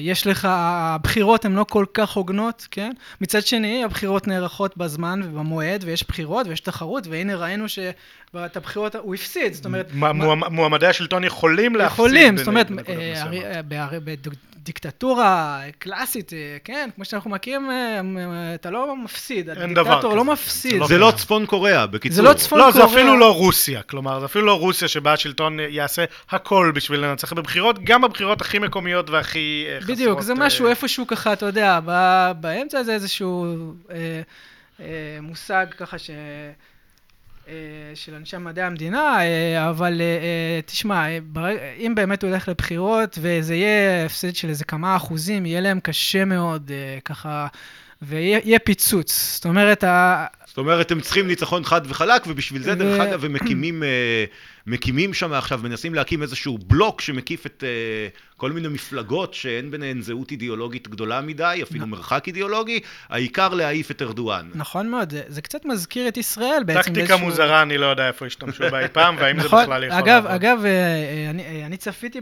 [0.00, 2.92] יש לך, הבחירות הן לא כל כך הוגנות, כן?
[3.20, 9.14] מצד שני, הבחירות נערכות בזמן ובמועד, ויש בחירות ויש תחרות, והנה ראינו שאת הבחירות הוא
[9.14, 9.90] הפסיד, זאת אומרת...
[10.50, 11.94] מועמדי השלטון יכולים להפסיד.
[11.94, 12.66] יכולים, זאת אומרת,
[14.62, 19.50] דיקטטורה קלאסית, אה, כן, כמו שאנחנו מכירים, אה, אתה לא מפסיד.
[19.50, 20.08] אין דבר כזה.
[20.08, 20.82] לא מפסיד.
[20.84, 22.16] זה לא צפון קוריאה, בקיצור.
[22.16, 22.78] זה לא צפון קוריאה.
[22.78, 23.82] לא, זה אפילו לא רוסיה.
[23.82, 28.58] כלומר, זה אפילו לא רוסיה שבה השלטון יעשה הכל בשביל לנצח בבחירות, גם בבחירות הכי
[28.58, 29.96] מקומיות והכי אה, חסרות...
[29.96, 31.80] בדיוק, זה משהו איפשהו ככה, אתה יודע,
[32.40, 33.46] באמצע זה איזשהו
[35.20, 36.10] מושג ככה ש...
[37.48, 37.54] אה,
[37.94, 41.06] של אנשי מדעי המדינה, אה, אבל אה, תשמע,
[41.78, 46.24] אם באמת הוא הולך לבחירות וזה יהיה הפסד של איזה כמה אחוזים, יהיה להם קשה
[46.24, 46.70] מאוד
[47.04, 47.46] ככה,
[48.02, 49.34] ויהיה פיצוץ.
[49.34, 49.84] זאת אומרת,
[50.46, 53.82] זאת אומרת, הם צריכים ניצחון חד וחלק, ובשביל זה, דרך אגב, הם מקימים,
[54.68, 57.64] מקימים שם עכשיו, מנסים להקים איזשהו בלוק שמקיף את
[58.38, 64.02] כל מיני מפלגות שאין ביניהן זהות אידיאולוגית גדולה מדי, אפילו מרחק אידיאולוגי, העיקר להעיף את
[64.02, 64.48] ארדואן.
[64.54, 66.80] נכון מאוד, זה, זה קצת מזכיר את ישראל בעצם.
[66.80, 67.18] טקטיקה באיזשהו...
[67.18, 70.08] מוזרה, אני לא יודע איפה השתמשו בה אי פעם, והאם נכון, זה בכלל יכול אגב,
[70.08, 70.30] לעבוד.
[70.30, 72.20] אגב, אה, אה, אני, אני צפיתי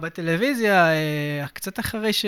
[0.00, 0.88] בטלוויזיה
[1.52, 2.24] קצת אחרי ש...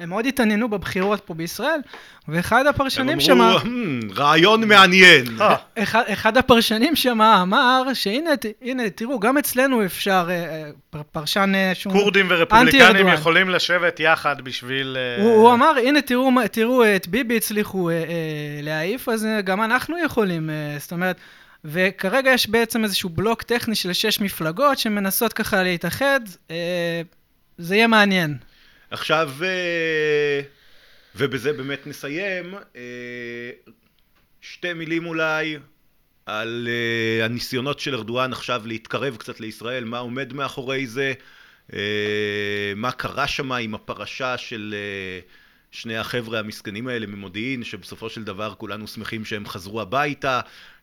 [0.00, 1.80] הם מאוד התעניינו בבחירות פה בישראל,
[2.28, 3.40] ואחד הפרשנים שם...
[3.40, 5.24] הם אמרו, hmm, רעיון מעניין.
[5.78, 8.25] אחד, אחד הפרשנים שם אמר שהנה,
[8.62, 10.28] הנה, תראו, גם אצלנו אפשר,
[11.12, 14.96] פרשן שהוא כורדים ורפובליקנים יכולים לשבת יחד בשביל...
[14.96, 18.02] אה, הוא, הוא אמר, הנה תראו, תראו את ביבי הצליחו אה, אה,
[18.62, 21.16] להעיף, אז גם אנחנו יכולים, אה, זאת אומרת,
[21.64, 26.20] וכרגע יש בעצם איזשהו בלוק טכני של שש מפלגות שמנסות ככה להתאחד,
[26.50, 27.02] אה,
[27.58, 28.36] זה יהיה מעניין.
[28.90, 30.40] עכשיו, אה,
[31.16, 33.50] ובזה באמת נסיים, אה,
[34.40, 35.58] שתי מילים אולי
[36.26, 41.12] על uh, הניסיונות של ארדואן עכשיו להתקרב קצת לישראל, מה עומד מאחורי זה,
[41.72, 45.20] אה, מה קרה שם עם הפרשה של אה,
[45.70, 50.40] שני החבר'ה המסכנים האלה ממודיעין, שבסופו של דבר כולנו שמחים שהם חזרו הביתה,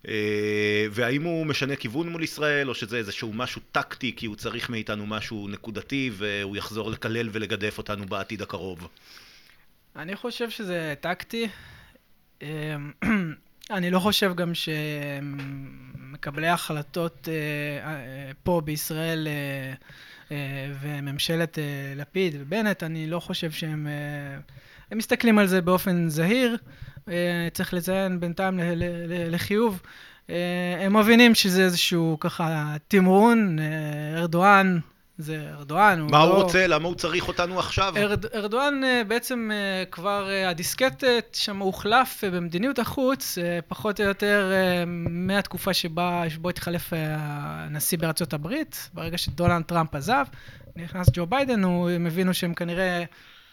[0.08, 4.70] אה, והאם הוא משנה כיוון מול ישראל, או שזה איזשהו משהו טקטי, כי הוא צריך
[4.70, 8.88] מאיתנו משהו נקודתי, והוא יחזור לקלל ולגדף אותנו בעתיד הקרוב.
[9.96, 11.48] אני חושב שזה טקטי.
[13.74, 17.28] אני לא חושב גם שמקבלי החלטות
[18.44, 19.28] פה בישראל
[20.34, 21.64] אה, וממשלת אה,
[21.96, 23.88] לפיד ובנט, אני לא חושב שהם...
[23.88, 24.40] אה,
[24.92, 26.58] הם מסתכלים על זה באופן זהיר,
[27.54, 28.60] צריך לציין בינתיים
[29.30, 29.82] לחיוב.
[30.80, 33.58] הם מבינים שזה איזשהו ככה תמרון,
[34.18, 34.80] ארדואן
[35.18, 36.00] זה ארדואן.
[36.02, 36.34] מה הוא, לא...
[36.34, 36.68] הוא רוצה?
[36.68, 37.94] למה הוא צריך אותנו עכשיו?
[37.98, 39.52] ארד, ארדואן בעצם
[39.92, 41.04] כבר, הדיסקט
[41.34, 43.38] שם הוחלף במדיניות החוץ,
[43.68, 44.52] פחות או יותר
[45.10, 50.26] מהתקופה שבה, שבו התחלף הנשיא בארצות הברית, ברגע שדונלד טראמפ עזב,
[50.76, 53.04] נכנס ג'ו ביידן, הם הבינו שהם כנראה...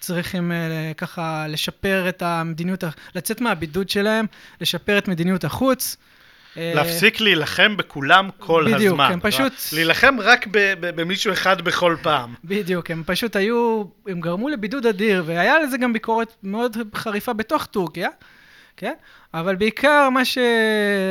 [0.01, 0.53] צריכים
[0.97, 2.85] ככה לשפר את המדיניות,
[3.15, 4.27] לצאת מהבידוד שלהם,
[4.61, 5.97] לשפר את מדיניות החוץ.
[6.57, 9.09] אה, להפסיק להילחם בכולם כל בדיוק, הזמן.
[9.09, 9.53] בדיוק, הם פשוט...
[9.73, 10.47] להילחם רק
[10.81, 12.35] במישהו אחד בכל פעם.
[12.45, 17.67] בדיוק, הם פשוט היו, הם גרמו לבידוד אדיר, והיה לזה גם ביקורת מאוד חריפה בתוך
[17.67, 18.09] טורקיה,
[18.77, 18.93] כן?
[19.35, 20.39] אבל בעיקר מה ש...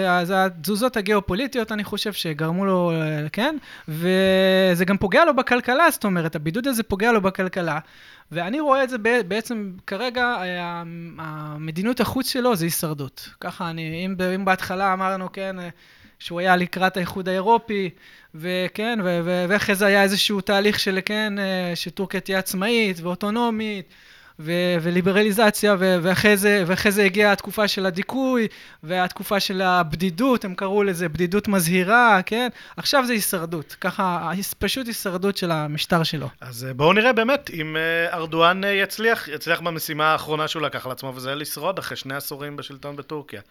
[0.10, 2.92] אז התזוזות הגיאופוליטיות, אני חושב שגרמו לו,
[3.32, 3.56] כן?
[3.88, 7.80] וזה גם פוגע לו בכלכלה, זאת אומרת, הבידוד הזה פוגע לו בכלכלה.
[8.32, 8.98] ואני רואה את זה
[9.28, 10.36] בעצם, כרגע,
[11.18, 13.30] המדיניות החוץ שלו זה הישרדות.
[13.42, 15.56] ככה אני, אם, אם בהתחלה אמרנו, כן,
[16.20, 17.90] שהוא היה לקראת האיחוד האירופי,
[18.36, 21.34] וכן, ואחרי זה היה איזשהו תהליך של, כן,
[21.76, 23.94] שטורקיה תהיה עצמאית ואוטונומית.
[24.40, 28.48] ו- וליברליזציה, ו- ואחרי, זה, ואחרי זה הגיעה התקופה של הדיכוי,
[28.84, 32.48] והתקופה של הבדידות, הם קראו לזה בדידות מזהירה, כן?
[32.78, 36.28] עכשיו זה הישרדות, ככה, פשוט הישרדות של המשטר שלו.
[36.42, 40.86] אז אה, בואו נראה באמת אם אה, ארדואן אה, יצליח, יצליח במשימה האחרונה שהוא לקח
[40.86, 43.42] על עצמו, וזה לשרוד אחרי שני עשורים בשלטון בטורקיה.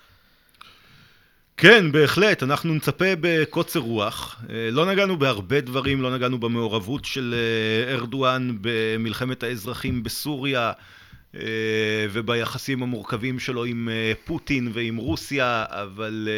[1.60, 4.42] כן, בהחלט, אנחנו נצפה בקוצר רוח.
[4.50, 10.72] אה, לא נגענו בהרבה דברים, לא נגענו במעורבות של אה, ארדואן במלחמת האזרחים בסוריה
[11.34, 11.40] אה,
[12.12, 13.88] וביחסים המורכבים שלו עם
[14.24, 16.28] פוטין ועם רוסיה, אבל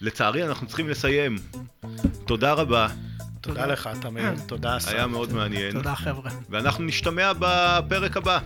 [0.00, 1.36] לצערי אנחנו צריכים לסיים.
[2.26, 2.88] תודה רבה.
[3.40, 4.32] תודה לך, תמיר.
[4.46, 5.72] תודה, היה מאוד מעניין.
[5.72, 6.30] תודה, חבר'ה.
[6.50, 8.38] ואנחנו נשתמע בפרק הבא.